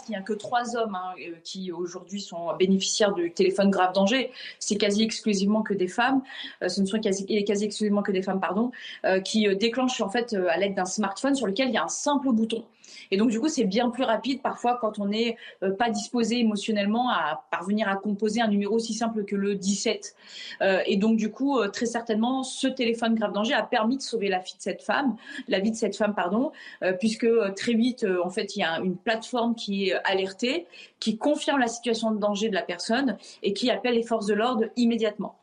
il 0.07 0.11
n'y 0.11 0.17
a 0.17 0.21
que 0.21 0.33
trois 0.33 0.75
hommes 0.75 0.95
hein, 0.95 1.13
euh, 1.19 1.33
qui 1.43 1.71
aujourd'hui 1.71 2.21
sont 2.21 2.55
bénéficiaires 2.57 3.13
du 3.13 3.31
téléphone 3.31 3.69
grave 3.69 3.93
danger. 3.93 4.31
C'est 4.59 4.77
quasi 4.77 5.03
exclusivement 5.03 5.61
que 5.61 5.73
des 5.73 5.87
femmes. 5.87 6.21
Euh, 6.61 6.69
ce 6.69 6.81
ne 6.81 6.85
sont 6.85 6.99
quasi, 6.99 7.25
quasi 7.45 7.65
exclusivement 7.65 8.03
que 8.03 8.11
des 8.11 8.21
femmes, 8.21 8.39
pardon, 8.39 8.71
euh, 9.05 9.19
qui 9.19 9.47
déclenchent 9.55 10.01
en 10.01 10.09
fait 10.09 10.33
à 10.33 10.57
l'aide 10.57 10.75
d'un 10.75 10.85
smartphone 10.85 11.35
sur 11.35 11.47
lequel 11.47 11.69
il 11.69 11.73
y 11.73 11.77
a 11.77 11.83
un 11.83 11.89
simple 11.89 12.31
bouton. 12.31 12.63
Et 13.11 13.17
donc, 13.17 13.29
du 13.29 13.39
coup, 13.39 13.49
c'est 13.49 13.63
bien 13.63 13.89
plus 13.89 14.03
rapide 14.03 14.41
parfois 14.41 14.77
quand 14.79 14.99
on 14.99 15.07
n'est 15.07 15.37
euh, 15.63 15.71
pas 15.71 15.89
disposé 15.89 16.39
émotionnellement 16.39 17.09
à 17.09 17.45
parvenir 17.51 17.87
à 17.87 17.95
composer 17.95 18.41
un 18.41 18.47
numéro 18.47 18.75
aussi 18.75 18.93
simple 18.93 19.25
que 19.25 19.35
le 19.35 19.55
17. 19.55 20.15
Euh, 20.61 20.79
et 20.85 20.97
donc, 20.97 21.17
du 21.17 21.31
coup, 21.31 21.59
euh, 21.59 21.69
très 21.69 21.85
certainement, 21.85 22.43
ce 22.43 22.67
téléphone 22.67 23.15
grave 23.15 23.33
danger 23.33 23.53
a 23.53 23.63
permis 23.63 23.97
de 23.97 24.01
sauver 24.01 24.29
la 24.29 24.39
vie 24.39 24.55
de 24.55 24.61
cette 24.61 24.81
femme, 24.81 25.15
la 25.47 25.59
vie 25.59 25.71
de 25.71 25.75
cette 25.75 25.95
femme, 25.95 26.13
pardon, 26.15 26.51
puisque 26.99 27.27
très 27.55 27.73
vite, 27.73 28.05
en 28.23 28.29
fait, 28.29 28.55
il 28.55 28.59
y 28.59 28.63
a 28.63 28.79
une 28.79 28.97
plateforme 28.97 29.55
qui 29.55 29.89
est 29.89 29.93
alertée, 30.03 30.67
qui 30.99 31.17
confirme 31.17 31.59
la 31.59 31.67
situation 31.67 32.11
de 32.11 32.19
danger 32.19 32.49
de 32.49 32.55
la 32.55 32.61
personne 32.61 33.17
et 33.43 33.53
qui 33.53 33.69
appelle 33.69 33.95
les 33.95 34.03
forces 34.03 34.25
de 34.25 34.33
l'ordre 34.33 34.65
immédiatement. 34.75 35.37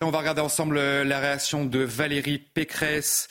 On 0.00 0.10
va 0.10 0.18
regarder 0.18 0.40
ensemble 0.40 0.80
la 0.80 1.20
réaction 1.20 1.66
de 1.66 1.80
Valérie 1.80 2.38
Pécresse 2.38 3.28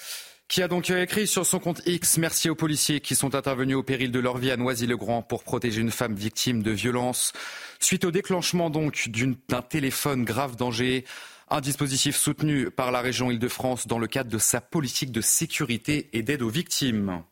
qui 0.50 0.64
a 0.64 0.68
donc 0.68 0.90
écrit 0.90 1.28
sur 1.28 1.46
son 1.46 1.60
compte 1.60 1.84
X 1.86 2.18
Merci 2.18 2.50
aux 2.50 2.56
policiers 2.56 3.02
qui 3.02 3.16
sont 3.16 3.36
intervenus 3.36 3.78
au 3.78 3.84
péril 3.84 4.12
de 4.12 4.20
leur 4.20 4.40
vie 4.40 4.50
à 4.50 4.58
Noisy-le-Grand 4.58 5.22
pour 5.22 5.44
protéger 5.44 5.80
une 5.80 5.92
femme 5.92 6.16
victime 6.16 6.64
de 6.64 6.72
violence. 6.72 7.34
Suite 7.80 8.04
au 8.04 8.12
déclenchement 8.12 8.72
d'un 8.72 9.62
téléphone 9.62 10.26
grave 10.26 10.56
danger, 10.56 11.06
un 11.52 11.62
dispositif 11.62 12.18
soutenu 12.18 12.72
par 12.72 12.92
la 12.92 13.00
région 13.00 13.30
Île-de-France 13.30 13.86
dans 13.86 14.00
le 14.00 14.08
cadre 14.08 14.32
de 14.32 14.40
sa 14.40 14.60
politique 14.60 15.12
de 15.12 15.22
sécurité 15.22 16.10
et 16.14 16.24
d'aide 16.24 16.42
aux 16.42 16.50
victimes. 16.50 17.24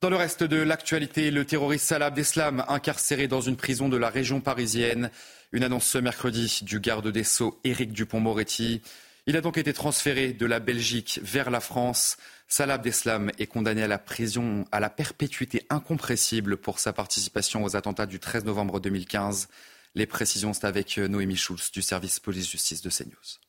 Dans 0.00 0.10
le 0.10 0.16
reste 0.16 0.42
de 0.42 0.56
l'actualité, 0.56 1.30
le 1.30 1.44
terroriste 1.44 1.86
Salah 1.86 2.06
Abdeslam 2.06 2.64
incarcéré 2.68 3.28
dans 3.28 3.40
une 3.42 3.56
prison 3.56 3.90
de 3.90 3.96
la 3.98 4.08
région 4.08 4.40
parisienne. 4.40 5.10
Une 5.52 5.64
annonce 5.64 5.86
ce 5.86 5.98
mercredi 5.98 6.60
du 6.62 6.80
garde 6.80 7.08
des 7.08 7.24
Sceaux 7.24 7.60
Éric 7.62 7.92
Dupont-Moretti. 7.92 8.80
Il 9.26 9.38
a 9.38 9.40
donc 9.40 9.56
été 9.56 9.72
transféré 9.72 10.34
de 10.34 10.44
la 10.44 10.60
Belgique 10.60 11.18
vers 11.22 11.50
la 11.50 11.60
France. 11.60 12.18
Salah 12.46 12.74
Abdeslam 12.74 13.30
est 13.38 13.46
condamné 13.46 13.82
à 13.82 13.88
la 13.88 13.98
prison 13.98 14.66
à 14.70 14.80
la 14.80 14.90
perpétuité 14.90 15.64
incompressible 15.70 16.58
pour 16.58 16.78
sa 16.78 16.92
participation 16.92 17.64
aux 17.64 17.74
attentats 17.74 18.04
du 18.04 18.20
13 18.20 18.44
novembre 18.44 18.80
2015. 18.80 19.48
Les 19.94 20.04
précisions, 20.04 20.52
c'est 20.52 20.66
avec 20.66 20.98
Noémie 20.98 21.36
Schulz 21.36 21.70
du 21.72 21.80
service 21.80 22.20
police-justice 22.20 22.82
de 22.82 22.90
CNews 22.90 23.40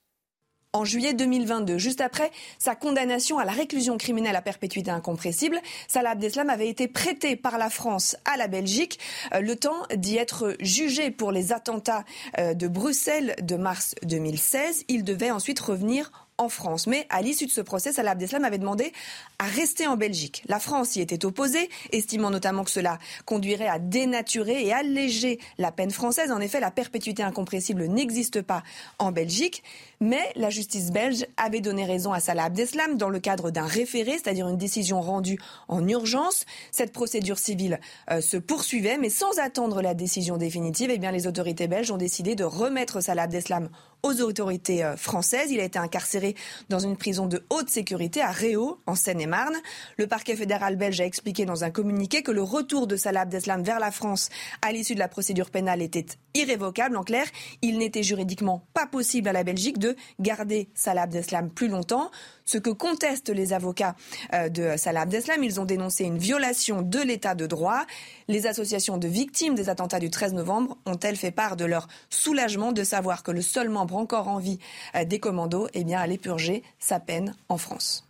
en 0.75 0.83
juillet 0.83 1.13
2022. 1.13 1.77
Juste 1.77 2.01
après 2.01 2.31
sa 2.59 2.75
condamnation 2.75 3.39
à 3.39 3.45
la 3.45 3.53
réclusion 3.53 3.97
criminelle 3.97 4.35
à 4.35 4.41
perpétuité 4.41 4.91
incompressible, 4.91 5.59
Salah 5.87 6.11
Abdeslam 6.11 6.49
avait 6.49 6.67
été 6.67 6.87
prêté 6.87 7.35
par 7.35 7.57
la 7.57 7.69
France 7.69 8.17
à 8.25 8.35
la 8.37 8.47
Belgique, 8.47 8.99
euh, 9.33 9.39
le 9.39 9.55
temps 9.55 9.83
d'y 9.95 10.17
être 10.17 10.55
jugé 10.59 11.11
pour 11.11 11.31
les 11.31 11.53
attentats 11.53 12.03
euh, 12.39 12.53
de 12.53 12.67
Bruxelles 12.67 13.35
de 13.41 13.55
mars 13.55 13.95
2016. 14.03 14.83
Il 14.89 15.03
devait 15.03 15.31
ensuite 15.31 15.59
revenir 15.59 16.11
en 16.37 16.49
France. 16.49 16.87
Mais 16.87 17.05
à 17.09 17.21
l'issue 17.21 17.45
de 17.45 17.51
ce 17.51 17.61
procès, 17.61 17.93
Salah 17.93 18.11
Abdeslam 18.11 18.43
avait 18.43 18.57
demandé 18.57 18.91
à 19.39 19.45
rester 19.45 19.87
en 19.87 19.97
Belgique. 19.97 20.43
La 20.47 20.59
France 20.59 20.95
y 20.95 21.01
était 21.01 21.25
opposée, 21.25 21.69
estimant 21.91 22.29
notamment 22.29 22.63
que 22.63 22.71
cela 22.71 22.99
conduirait 23.25 23.67
à 23.67 23.79
dénaturer 23.79 24.65
et 24.65 24.73
alléger 24.73 25.39
la 25.57 25.71
peine 25.71 25.91
française. 25.91 26.31
En 26.31 26.41
effet, 26.41 26.59
la 26.59 26.71
perpétuité 26.71 27.23
incompressible 27.23 27.85
n'existe 27.85 28.41
pas 28.41 28.63
en 28.99 29.11
Belgique. 29.11 29.63
Mais 30.01 30.31
la 30.35 30.49
justice 30.49 30.91
belge 30.91 31.25
avait 31.37 31.61
donné 31.61 31.85
raison 31.85 32.11
à 32.11 32.19
Salah 32.19 32.45
Abdeslam 32.45 32.97
dans 32.97 33.09
le 33.09 33.19
cadre 33.19 33.49
d'un 33.49 33.65
référé, 33.65 34.11
c'est-à-dire 34.11 34.47
une 34.47 34.57
décision 34.57 35.01
rendue 35.01 35.39
en 35.67 35.87
urgence. 35.87 36.45
Cette 36.71 36.91
procédure 36.91 37.39
civile 37.39 37.79
euh, 38.11 38.19
se 38.19 38.37
poursuivait, 38.37 38.97
mais 38.97 39.09
sans 39.09 39.39
attendre 39.39 39.81
la 39.81 39.93
décision 39.93 40.37
définitive, 40.37 40.89
eh 40.91 40.97
bien, 40.97 41.11
les 41.11 41.27
autorités 41.27 41.67
belges 41.67 41.91
ont 41.91 41.97
décidé 41.97 42.35
de 42.35 42.43
remettre 42.43 43.01
Salah 43.01 43.23
Abdeslam 43.23 43.69
aux 44.03 44.21
autorités 44.21 44.83
euh, 44.83 44.97
françaises. 44.97 45.51
Il 45.51 45.59
a 45.59 45.63
été 45.63 45.79
incarcéré 45.79 46.24
dans 46.69 46.79
une 46.79 46.97
prison 46.97 47.27
de 47.27 47.43
haute 47.49 47.69
sécurité 47.69 48.21
à 48.21 48.31
Réau, 48.31 48.79
en 48.87 48.95
Seine-et-Marne. 48.95 49.55
Le 49.97 50.07
parquet 50.07 50.35
fédéral 50.35 50.77
belge 50.77 51.01
a 51.01 51.05
expliqué 51.05 51.45
dans 51.45 51.63
un 51.63 51.69
communiqué 51.69 52.23
que 52.23 52.31
le 52.31 52.41
retour 52.41 52.87
de 52.87 52.95
Salah 52.95 53.21
Abdeslam 53.21 53.61
vers 53.61 53.79
la 53.79 53.91
France 53.91 54.29
à 54.61 54.71
l'issue 54.71 54.95
de 54.95 54.99
la 54.99 55.07
procédure 55.07 55.51
pénale 55.51 55.81
était 55.81 56.05
irrévocable. 56.33 56.97
En 56.97 57.03
clair, 57.03 57.25
il 57.61 57.77
n'était 57.77 58.03
juridiquement 58.03 58.65
pas 58.73 58.87
possible 58.87 59.27
à 59.29 59.33
la 59.33 59.43
Belgique 59.43 59.77
de 59.77 59.95
garder 60.19 60.69
Salah 60.73 61.03
Abdeslam 61.03 61.49
plus 61.49 61.67
longtemps. 61.67 62.09
Ce 62.45 62.59
que 62.59 62.69
contestent 62.69 63.29
les 63.29 63.53
avocats 63.53 63.95
euh, 64.33 64.49
de 64.49 64.77
Salah 64.77 65.01
Abdeslam, 65.01 65.43
ils 65.43 65.59
ont 65.59 65.65
dénoncé 65.65 66.03
une 66.03 66.19
violation 66.19 66.83
de 66.83 66.99
l'état 66.99 67.33
de 67.33 67.47
droit. 67.47 67.85
Les 68.27 68.45
associations 68.45 68.97
de 68.97 69.07
victimes 69.07 69.55
des 69.55 69.67
attentats 69.67 69.99
du 69.99 70.11
13 70.11 70.33
novembre 70.33 70.77
ont-elles 70.85 71.15
fait 71.15 71.31
part 71.31 71.55
de 71.55 71.65
leur 71.65 71.87
soulagement 72.09 72.71
de 72.71 72.83
savoir 72.83 73.23
que 73.23 73.31
le 73.31 73.41
seul 73.41 73.69
membre 73.69 73.95
encore 73.95 74.27
en 74.27 74.37
vie 74.37 74.59
euh, 74.95 75.05
des 75.05 75.19
commandos 75.19 75.67
eh 75.73 75.83
bien, 75.83 75.99
allait 75.99 76.19
purger 76.19 76.61
sa 76.77 76.99
peine 76.99 77.35
en 77.49 77.57
France? 77.57 78.07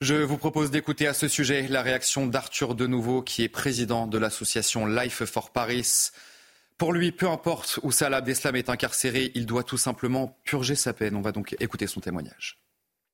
Je 0.00 0.14
vous 0.14 0.38
propose 0.38 0.70
d'écouter 0.70 1.08
à 1.08 1.12
ce 1.12 1.28
sujet 1.28 1.66
la 1.68 1.82
réaction 1.82 2.26
d'Arthur 2.26 2.74
Denouveau, 2.74 3.20
qui 3.20 3.42
est 3.42 3.48
président 3.48 4.06
de 4.06 4.16
l'association 4.16 4.86
Life 4.86 5.24
for 5.24 5.50
Paris. 5.50 6.10
Pour 6.78 6.92
lui, 6.92 7.10
peu 7.10 7.28
importe 7.28 7.80
où 7.82 7.90
Salah 7.90 8.18
Abdeslam 8.18 8.54
est 8.56 8.70
incarcéré, 8.70 9.32
il 9.34 9.44
doit 9.44 9.64
tout 9.64 9.76
simplement 9.76 10.38
purger 10.44 10.76
sa 10.76 10.92
peine. 10.92 11.16
On 11.16 11.20
va 11.20 11.32
donc 11.32 11.56
écouter 11.58 11.88
son 11.88 12.00
témoignage. 12.00 12.58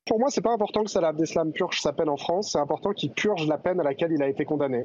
Pour 0.06 0.18
moi, 0.18 0.28
c'est 0.28 0.42
pas 0.42 0.52
important 0.52 0.84
que 0.84 0.90
Salah 0.90 1.08
Abdeslam 1.08 1.52
purge 1.52 1.80
sa 1.80 1.94
peine 1.94 2.10
en 2.10 2.18
France, 2.18 2.52
c'est 2.52 2.58
important 2.58 2.92
qu'il 2.92 3.10
purge 3.10 3.46
la 3.46 3.56
peine 3.56 3.80
à 3.80 3.82
laquelle 3.82 4.12
il 4.12 4.22
a 4.22 4.28
été 4.28 4.44
condamné. 4.44 4.84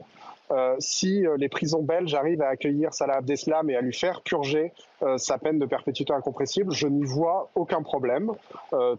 Euh, 0.51 0.77
si 0.79 1.27
euh, 1.27 1.35
les 1.37 1.49
prisons 1.49 1.83
belges 1.83 2.13
arrivent 2.15 2.41
à 2.41 2.47
accueillir 2.47 2.93
Salah 2.93 3.17
Abdeslam 3.17 3.69
et 3.69 3.75
à 3.75 3.81
lui 3.81 3.93
faire 3.93 4.21
purger 4.21 4.71
euh, 5.03 5.17
sa 5.17 5.37
peine 5.37 5.59
de 5.59 5.65
perpétuité 5.65 6.13
incompressible, 6.13 6.71
je 6.71 6.87
n'y 6.87 7.03
vois 7.03 7.49
aucun 7.55 7.83
problème. 7.83 8.31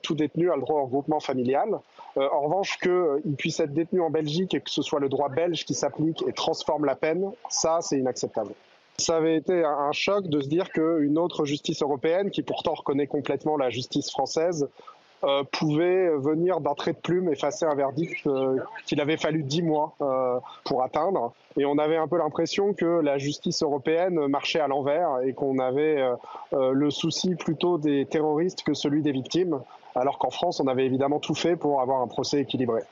tout 0.03 0.15
détenu 0.15 0.51
a 0.51 0.57
le 0.57 0.61
droit 0.61 0.81
au 0.81 0.85
regroupement 0.85 1.21
familial. 1.21 1.79
en 2.17 2.41
revanche, 2.41 2.79
qu'il 2.79 3.37
puisse 3.37 3.59
être 3.61 3.73
détenu 3.73 4.03
en 4.03 4.11
Belgique 4.11 4.53
et 4.53 4.61
que 4.61 4.71
ce 4.71 4.83
soit 4.83 5.01
le 5.01 5.09
droit 5.09 5.31
belge 5.31 5.65
qui 5.65 5.73
s'applique 5.73 6.23
et 6.29 6.33
transforme 6.33 6.85
la 6.85 6.97
peine, 6.97 7.33
ça, 7.49 7.79
c'est 7.81 7.99
inacceptable. 7.99 8.53
Ça 8.99 9.17
avait 9.17 9.37
été 9.37 9.65
un 9.65 9.93
choc 9.93 10.27
de 10.29 10.41
se 10.41 10.49
dire 10.49 10.71
qu'une 10.71 11.17
autre 11.17 11.47
justice 11.47 11.83
européenne, 11.83 12.31
qui 12.31 12.43
pourtant 12.43 12.75
reconnaît 12.75 13.07
complètement 13.07 13.57
la 13.57 13.71
justice 13.71 14.11
française, 14.11 14.69
euh, 15.23 15.45
pouvait 15.45 16.09
venir 16.17 16.61
d'un 16.61 16.75
trait 16.75 16.95
de 16.95 16.99
plume 16.99 17.31
effacer 17.31 17.67
un 17.67 17.75
verdict 17.75 18.27
euh, 18.27 18.57
qu'il 18.87 19.01
avait 19.03 19.19
fallu 19.19 19.43
dix 19.43 19.63
mois 19.63 19.95
euh, 20.01 20.39
pour 20.65 20.83
atteindre. 20.83 21.35
Et 21.59 21.67
on 21.67 21.77
avait 21.77 21.99
un 21.99 22.09
peu 22.09 22.17
l'impression 22.17 22.73
que 22.73 22.87
la 22.87 23.19
justice 23.19 23.63
européenne 23.63 24.27
marchait 24.29 24.61
à 24.61 24.69
l'envers 24.69 25.21
et 25.23 25.35
qu'on 25.35 25.59
avait 25.59 26.03
le 26.53 26.91
souci 26.91 27.35
plutôt 27.35 27.77
des 27.77 28.07
terroristes 28.07 28.63
que 28.63 28.73
celui 28.73 29.03
des 29.03 29.11
victimes, 29.11 29.61
alors 29.97 30.19
qu'en 30.19 30.31
France, 30.31 30.61
on 30.61 30.69
avait 30.69 30.87
évidemment 30.87 31.19
tout 31.19 31.35
fait 31.35 31.57
pour 31.57 31.81
avoir 31.83 32.01
un 32.03 32.07
procès 32.07 32.41
équilibré. 32.41 32.83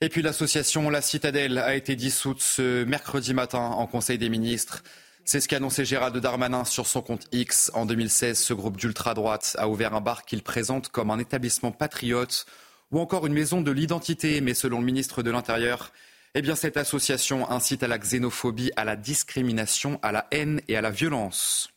Et 0.00 0.08
puis 0.08 0.22
l'association 0.22 0.88
La 0.88 1.02
Citadelle 1.02 1.58
a 1.58 1.74
été 1.74 1.96
dissoute 1.96 2.40
ce 2.40 2.84
mercredi 2.84 3.34
matin 3.34 3.70
en 3.70 3.86
Conseil 3.86 4.18
des 4.18 4.28
ministres. 4.28 4.82
C'est 5.26 5.40
ce 5.40 5.48
qu'a 5.48 5.56
annoncé 5.56 5.86
Gérald 5.86 6.14
Darmanin 6.18 6.64
sur 6.64 6.86
son 6.86 7.00
compte 7.00 7.26
X. 7.32 7.70
En 7.72 7.86
2016, 7.86 8.38
ce 8.38 8.52
groupe 8.52 8.76
d'ultra-droite 8.76 9.56
a 9.58 9.68
ouvert 9.68 9.94
un 9.94 10.02
bar 10.02 10.26
qu'il 10.26 10.42
présente 10.42 10.90
comme 10.90 11.10
un 11.10 11.18
établissement 11.18 11.72
patriote 11.72 12.44
ou 12.90 13.00
encore 13.00 13.26
une 13.26 13.32
maison 13.32 13.62
de 13.62 13.70
l'identité. 13.70 14.42
Mais 14.42 14.52
selon 14.52 14.80
le 14.80 14.84
ministre 14.84 15.22
de 15.22 15.30
l'Intérieur, 15.30 15.92
eh 16.34 16.54
cette 16.54 16.76
association 16.76 17.50
incite 17.50 17.82
à 17.82 17.88
la 17.88 17.98
xénophobie, 17.98 18.70
à 18.76 18.84
la 18.84 18.96
discrimination, 18.96 19.98
à 20.02 20.12
la 20.12 20.26
haine 20.30 20.60
et 20.68 20.76
à 20.76 20.82
la 20.82 20.90
violence. 20.90 21.70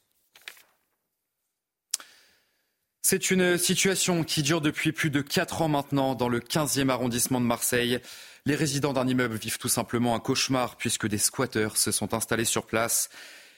C'est 3.02 3.32
une 3.32 3.58
situation 3.58 4.26
qui 4.26 4.44
dure 4.44 4.60
depuis 4.60 4.92
plus 4.92 5.10
de 5.10 5.22
quatre 5.22 5.62
ans 5.62 5.70
maintenant 5.70 6.16
dans 6.16 6.28
le 6.28 6.42
15e 6.42 6.90
arrondissement 6.90 7.40
de 7.40 7.46
Marseille. 7.46 8.02
Les 8.48 8.56
résidents 8.56 8.94
d'un 8.94 9.06
immeuble 9.06 9.36
vivent 9.36 9.58
tout 9.58 9.68
simplement 9.68 10.16
un 10.16 10.22
cauchemar 10.22 10.78
puisque 10.78 11.06
des 11.06 11.18
squatteurs 11.18 11.76
se 11.76 11.92
sont 11.92 12.14
installés 12.14 12.46
sur 12.46 12.66
place. 12.66 13.10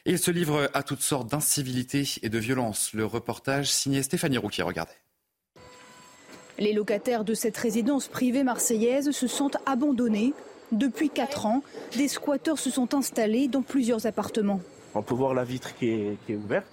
Il 0.08 0.18
se 0.18 0.32
livre 0.32 0.68
à 0.74 0.82
toutes 0.82 1.04
sortes 1.04 1.30
d'incivilités 1.30 2.06
et 2.24 2.30
de 2.30 2.40
violences. 2.40 2.92
Le 2.94 3.06
reportage 3.06 3.72
signé 3.72 4.02
Stéphanie 4.02 4.40
Rouquier, 4.40 4.64
regardez. 4.64 4.96
Les 6.58 6.74
locataires 6.74 7.24
de 7.24 7.36
cette 7.36 7.56
résidence 7.56 8.08
privée 8.08 8.42
marseillaise 8.42 9.12
se 9.12 9.28
sentent 9.28 9.58
abandonnés. 9.68 10.34
Depuis 10.72 11.12
4 11.12 11.46
ans, 11.46 11.62
des 11.96 12.08
squatteurs 12.08 12.58
se 12.58 12.72
sont 12.72 12.96
installés 12.96 13.48
dans 13.48 13.62
plusieurs 13.62 14.08
appartements. 14.08 14.60
On 14.96 15.04
peut 15.04 15.14
voir 15.14 15.36
la 15.36 15.44
vitre 15.44 15.76
qui 15.76 15.88
est, 15.88 16.18
qui 16.26 16.32
est 16.32 16.36
ouverte, 16.36 16.66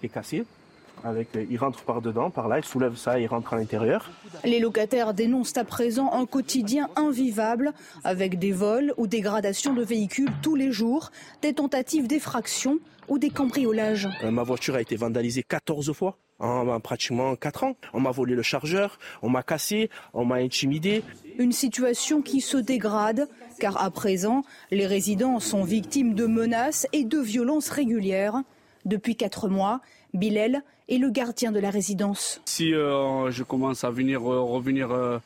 qui 0.00 0.06
est 0.06 0.08
cassée. 0.08 0.46
Avec, 1.06 1.36
euh, 1.36 1.46
il 1.48 1.56
rentre 1.56 1.82
par 1.82 2.02
dedans, 2.02 2.30
par 2.30 2.48
là, 2.48 2.58
il 2.58 2.64
soulève 2.64 2.96
ça, 2.96 3.20
il 3.20 3.28
rentre 3.28 3.54
à 3.54 3.56
l'intérieur. 3.56 4.10
Les 4.44 4.58
locataires 4.58 5.14
dénoncent 5.14 5.56
à 5.56 5.64
présent 5.64 6.12
un 6.12 6.26
quotidien 6.26 6.88
invivable, 6.96 7.72
avec 8.02 8.40
des 8.40 8.50
vols 8.50 8.92
ou 8.96 9.06
dégradations 9.06 9.72
de 9.72 9.84
véhicules 9.84 10.30
tous 10.42 10.56
les 10.56 10.72
jours, 10.72 11.12
des 11.42 11.54
tentatives 11.54 12.08
d'effraction 12.08 12.80
ou 13.06 13.20
des 13.20 13.30
cambriolages. 13.30 14.08
Euh, 14.24 14.32
ma 14.32 14.42
voiture 14.42 14.74
a 14.74 14.80
été 14.80 14.96
vandalisée 14.96 15.44
14 15.44 15.92
fois 15.92 16.18
en 16.40 16.80
pratiquement 16.80 17.36
4 17.36 17.62
ans. 17.64 17.76
On 17.94 18.00
m'a 18.00 18.10
volé 18.10 18.34
le 18.34 18.42
chargeur, 18.42 18.98
on 19.22 19.28
m'a 19.28 19.44
cassé, 19.44 19.90
on 20.12 20.24
m'a 20.24 20.36
intimidé. 20.36 21.04
Une 21.38 21.52
situation 21.52 22.20
qui 22.20 22.40
se 22.40 22.56
dégrade, 22.56 23.28
car 23.60 23.80
à 23.82 23.90
présent, 23.90 24.42
les 24.72 24.86
résidents 24.86 25.38
sont 25.38 25.62
victimes 25.62 26.14
de 26.14 26.26
menaces 26.26 26.86
et 26.92 27.04
de 27.04 27.18
violences 27.18 27.70
régulières. 27.70 28.42
Depuis 28.86 29.16
4 29.16 29.48
mois, 29.48 29.80
Bilal 30.14 30.62
et 30.88 30.98
le 30.98 31.10
gardien 31.10 31.50
de 31.50 31.58
la 31.58 31.70
résidence. 31.70 32.40
Si 32.44 32.72
euh, 32.72 33.30
je 33.32 33.42
commence 33.42 33.82
à 33.82 33.90
venir 33.90 34.20
euh, 34.20 34.40
revenir 34.40 34.92
euh, 34.92 35.18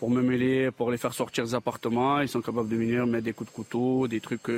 pour 0.00 0.10
me 0.10 0.22
mêler, 0.22 0.70
pour 0.70 0.90
les 0.90 0.96
faire 0.96 1.12
sortir 1.12 1.44
des 1.44 1.54
appartements, 1.54 2.20
ils 2.20 2.28
sont 2.28 2.40
capables 2.40 2.70
de 2.70 2.76
venir 2.76 3.06
mettre 3.06 3.24
des 3.24 3.34
coups 3.34 3.50
de 3.50 3.54
couteau, 3.54 4.08
des 4.08 4.20
trucs. 4.20 4.50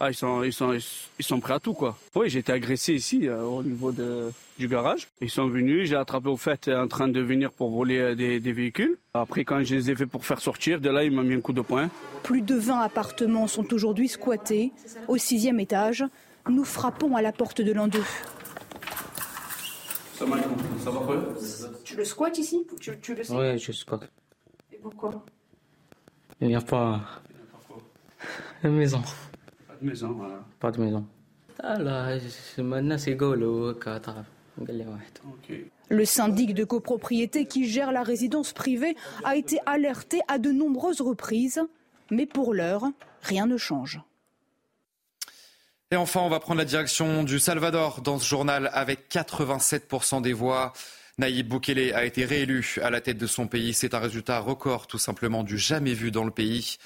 Ah, 0.00 0.10
ils 0.10 0.14
sont, 0.14 0.42
ils 0.42 0.52
sont, 0.52 0.72
ils 1.18 1.24
sont 1.24 1.40
prêts 1.40 1.54
à 1.54 1.60
tout 1.60 1.74
quoi. 1.74 1.96
Oui, 2.14 2.28
j'ai 2.28 2.38
été 2.38 2.52
agressé 2.52 2.94
ici 2.94 3.28
au 3.28 3.62
niveau 3.62 3.92
de, 3.92 4.30
du 4.58 4.68
garage. 4.68 5.08
Ils 5.20 5.30
sont 5.30 5.46
venus, 5.46 5.88
j'ai 5.88 5.96
attrapé 5.96 6.28
au 6.28 6.36
fait 6.36 6.68
en 6.68 6.88
train 6.88 7.08
de 7.08 7.20
venir 7.20 7.50
pour 7.52 7.70
voler 7.70 8.14
des, 8.14 8.40
des, 8.40 8.52
véhicules. 8.52 8.96
Après, 9.14 9.44
quand 9.44 9.62
je 9.62 9.74
les 9.74 9.90
ai 9.90 9.94
fait 9.94 10.06
pour 10.06 10.24
faire 10.26 10.40
sortir, 10.40 10.80
de 10.80 10.90
là, 10.90 11.04
ils 11.04 11.10
m'ont 11.10 11.22
mis 11.22 11.34
un 11.34 11.40
coup 11.40 11.54
de 11.54 11.62
poing. 11.62 11.88
Plus 12.22 12.42
de 12.42 12.56
20 12.56 12.80
appartements 12.80 13.46
sont 13.46 13.72
aujourd'hui 13.72 14.08
squattés. 14.08 14.72
Au 15.08 15.16
sixième 15.16 15.60
étage, 15.60 16.04
nous 16.48 16.64
frappons 16.64 17.16
à 17.16 17.22
la 17.22 17.32
porte 17.32 17.60
de 17.60 17.72
l'un 17.72 17.88
d'eux. 17.88 18.04
Ça 20.14 20.24
va 20.24 21.00
quoi 21.00 21.16
Tu 21.84 21.96
le 21.96 22.04
squattes 22.04 22.38
ici 22.38 22.66
tu, 22.80 22.98
tu, 23.00 23.14
le 23.14 23.24
sais 23.24 23.58
je 23.58 23.72
squatte. 23.72 24.10
Et 24.72 24.76
pourquoi 24.76 25.24
Il 26.40 26.48
n'y 26.48 26.56
a 26.56 26.60
pas 26.60 27.02
de 28.62 28.70
maison. 28.70 29.02
Pas 29.68 29.74
de 29.80 29.86
maison, 29.86 30.12
voilà. 30.12 30.44
Pas 30.58 30.70
de 30.70 30.80
maison. 30.80 31.06
Ah 31.62 31.78
là, 31.78 32.18
maintenant 32.58 32.98
c'est 32.98 33.14
golo. 33.14 33.74
Le 35.88 36.04
syndic 36.04 36.54
de 36.54 36.64
copropriété 36.64 37.46
qui 37.46 37.66
gère 37.66 37.92
la 37.92 38.02
résidence 38.02 38.52
privée 38.52 38.96
a 39.24 39.36
été 39.36 39.58
alerté 39.66 40.20
à 40.28 40.38
de 40.38 40.50
nombreuses 40.50 41.00
reprises, 41.00 41.62
mais 42.10 42.26
pour 42.26 42.54
l'heure, 42.54 42.84
rien 43.22 43.46
ne 43.46 43.56
change. 43.56 44.00
Et 45.92 45.96
enfin, 45.96 46.20
on 46.20 46.28
va 46.28 46.40
prendre 46.40 46.58
la 46.58 46.64
direction 46.64 47.22
du 47.22 47.38
Salvador 47.38 48.00
dans 48.00 48.18
ce 48.18 48.26
journal 48.26 48.70
avec 48.72 49.08
87% 49.08 50.20
des 50.20 50.32
voix. 50.32 50.72
Naïb 51.16 51.46
Boukele 51.46 51.94
a 51.94 52.04
été 52.04 52.24
réélu 52.24 52.78
à 52.82 52.90
la 52.90 53.00
tête 53.00 53.18
de 53.18 53.26
son 53.28 53.46
pays. 53.46 53.72
C'est 53.72 53.94
un 53.94 54.00
résultat 54.00 54.40
record 54.40 54.88
tout 54.88 54.98
simplement 54.98 55.44
du 55.44 55.58
jamais 55.58 55.94
vu 55.94 56.10
dans 56.10 56.24
le 56.24 56.32
pays. 56.32 56.78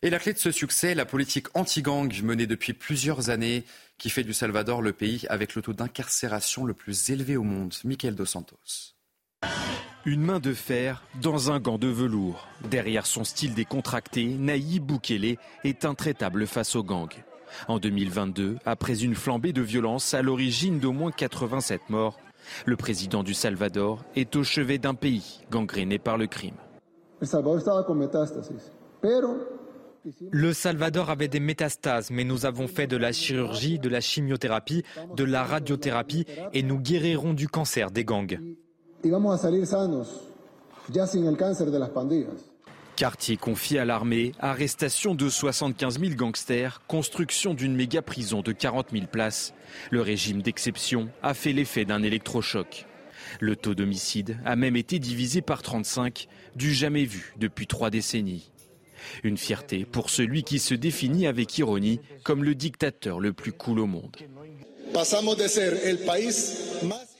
Et 0.00 0.08
la 0.08 0.18
clé 0.18 0.32
de 0.32 0.38
ce 0.38 0.52
succès, 0.52 0.94
la 0.94 1.04
politique 1.04 1.48
anti-gang 1.54 2.10
menée 2.22 2.46
depuis 2.46 2.72
plusieurs 2.72 3.28
années 3.28 3.64
qui 3.98 4.08
fait 4.08 4.24
du 4.24 4.32
Salvador 4.32 4.80
le 4.80 4.94
pays 4.94 5.26
avec 5.28 5.54
le 5.54 5.60
taux 5.60 5.74
d'incarcération 5.74 6.64
le 6.64 6.72
plus 6.72 7.10
élevé 7.10 7.36
au 7.36 7.42
monde. 7.42 7.74
Michael 7.84 8.14
Dos 8.14 8.24
Santos. 8.24 8.94
Une 10.06 10.22
main 10.22 10.40
de 10.40 10.54
fer 10.54 11.02
dans 11.20 11.50
un 11.50 11.60
gant 11.60 11.78
de 11.78 11.88
velours. 11.88 12.48
Derrière 12.70 13.04
son 13.04 13.24
style 13.24 13.52
décontracté, 13.52 14.24
Naïb 14.24 14.82
Boukele 14.82 15.36
est 15.64 15.84
intraitable 15.84 16.46
face 16.46 16.74
aux 16.74 16.84
gangs. 16.84 17.22
En 17.68 17.78
2022, 17.78 18.56
après 18.64 19.02
une 19.02 19.14
flambée 19.14 19.52
de 19.52 19.62
violence 19.62 20.14
à 20.14 20.22
l'origine 20.22 20.78
d'au 20.78 20.92
moins 20.92 21.10
87 21.10 21.90
morts, 21.90 22.18
le 22.64 22.76
président 22.76 23.22
du 23.22 23.34
Salvador 23.34 24.04
est 24.14 24.36
au 24.36 24.44
chevet 24.44 24.78
d'un 24.78 24.94
pays 24.94 25.40
gangréné 25.50 25.98
par 25.98 26.16
le 26.16 26.26
crime. 26.26 26.54
Le 30.30 30.52
Salvador 30.52 31.10
avait 31.10 31.28
des 31.28 31.40
métastases, 31.40 32.10
mais 32.10 32.24
nous 32.24 32.46
avons 32.46 32.68
fait 32.68 32.86
de 32.86 32.96
la 32.96 33.12
chirurgie, 33.12 33.78
de 33.78 33.88
la 33.88 34.00
chimiothérapie, 34.00 34.84
de 35.16 35.24
la 35.24 35.42
radiothérapie 35.42 36.26
et 36.52 36.62
nous 36.62 36.78
guérirons 36.78 37.34
du 37.34 37.48
cancer 37.48 37.90
des 37.90 38.04
gangs. 38.04 38.38
Quartier 42.96 43.36
confié 43.36 43.78
à 43.78 43.84
l'armée, 43.84 44.32
arrestation 44.40 45.14
de 45.14 45.28
75 45.28 46.00
000 46.00 46.14
gangsters, 46.14 46.80
construction 46.88 47.52
d'une 47.52 47.76
méga 47.76 48.00
prison 48.00 48.40
de 48.40 48.52
40 48.52 48.86
000 48.90 49.04
places. 49.06 49.52
Le 49.90 50.00
régime 50.00 50.40
d'exception 50.40 51.10
a 51.22 51.34
fait 51.34 51.52
l'effet 51.52 51.84
d'un 51.84 52.02
électrochoc. 52.02 52.86
Le 53.38 53.54
taux 53.54 53.74
d'homicide 53.74 54.38
a 54.46 54.56
même 54.56 54.76
été 54.76 54.98
divisé 54.98 55.42
par 55.42 55.60
35, 55.60 56.26
du 56.54 56.72
jamais 56.72 57.04
vu 57.04 57.34
depuis 57.36 57.66
trois 57.66 57.90
décennies. 57.90 58.50
Une 59.22 59.36
fierté 59.36 59.84
pour 59.84 60.08
celui 60.08 60.42
qui 60.42 60.58
se 60.58 60.72
définit 60.72 61.26
avec 61.26 61.58
ironie 61.58 62.00
comme 62.24 62.44
le 62.44 62.54
dictateur 62.54 63.20
le 63.20 63.34
plus 63.34 63.52
cool 63.52 63.80
au 63.80 63.86
monde. 63.86 64.16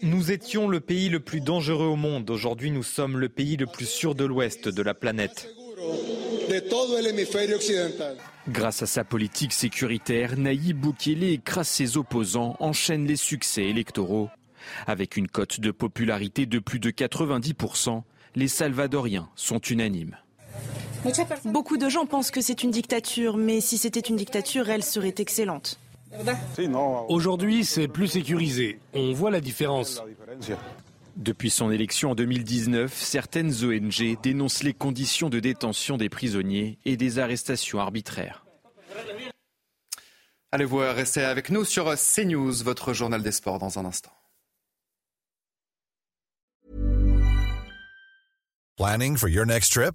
Nous 0.02 0.32
étions 0.32 0.68
le 0.68 0.80
pays 0.80 1.10
le 1.10 1.20
plus 1.20 1.42
dangereux 1.42 1.86
au 1.86 1.96
monde. 1.96 2.30
Aujourd'hui, 2.30 2.70
nous 2.70 2.82
sommes 2.82 3.18
le 3.18 3.28
pays 3.28 3.58
le 3.58 3.66
plus 3.66 3.86
sûr 3.86 4.14
de 4.14 4.24
l'Ouest 4.24 4.68
de 4.68 4.82
la 4.82 4.94
planète. 4.94 5.54
Grâce 8.48 8.82
à 8.82 8.86
sa 8.86 9.04
politique 9.04 9.52
sécuritaire, 9.52 10.38
Naïb 10.38 10.78
Boukele 10.78 11.24
écrase 11.24 11.68
ses 11.68 11.96
opposants, 11.96 12.56
enchaîne 12.60 13.06
les 13.06 13.16
succès 13.16 13.64
électoraux. 13.64 14.30
Avec 14.86 15.16
une 15.16 15.28
cote 15.28 15.60
de 15.60 15.70
popularité 15.70 16.46
de 16.46 16.58
plus 16.58 16.78
de 16.78 16.90
90%, 16.90 18.02
les 18.36 18.48
Salvadoriens 18.48 19.28
sont 19.36 19.58
unanimes. 19.58 20.16
Beaucoup 21.44 21.76
de 21.76 21.88
gens 21.88 22.06
pensent 22.06 22.30
que 22.30 22.40
c'est 22.40 22.62
une 22.62 22.70
dictature, 22.70 23.36
mais 23.36 23.60
si 23.60 23.78
c'était 23.78 24.00
une 24.00 24.16
dictature, 24.16 24.68
elle 24.70 24.82
serait 24.82 25.14
excellente. 25.18 25.78
Aujourd'hui, 27.08 27.64
c'est 27.64 27.88
plus 27.88 28.08
sécurisé. 28.08 28.78
On 28.94 29.12
voit 29.12 29.30
la 29.30 29.40
différence. 29.40 30.02
Depuis 31.16 31.48
son 31.48 31.70
élection 31.70 32.10
en 32.10 32.14
2019, 32.14 32.92
certaines 32.92 33.50
ONG 33.64 34.20
dénoncent 34.22 34.62
les 34.62 34.74
conditions 34.74 35.30
de 35.30 35.40
détention 35.40 35.96
des 35.96 36.10
prisonniers 36.10 36.78
et 36.84 36.98
des 36.98 37.18
arrestations 37.18 37.80
arbitraires. 37.80 38.44
Allez 40.52 40.66
vous 40.66 40.76
rester 40.76 41.24
avec 41.24 41.48
nous 41.48 41.64
sur 41.64 41.92
CNews, 41.96 42.62
votre 42.62 42.92
journal 42.92 43.22
des 43.22 43.32
sports 43.32 43.58
dans 43.58 43.78
un 43.78 43.86
instant. 43.86 44.12
Planning 48.76 49.16
for 49.16 49.30
your 49.30 49.46
next 49.46 49.72
trip? 49.72 49.94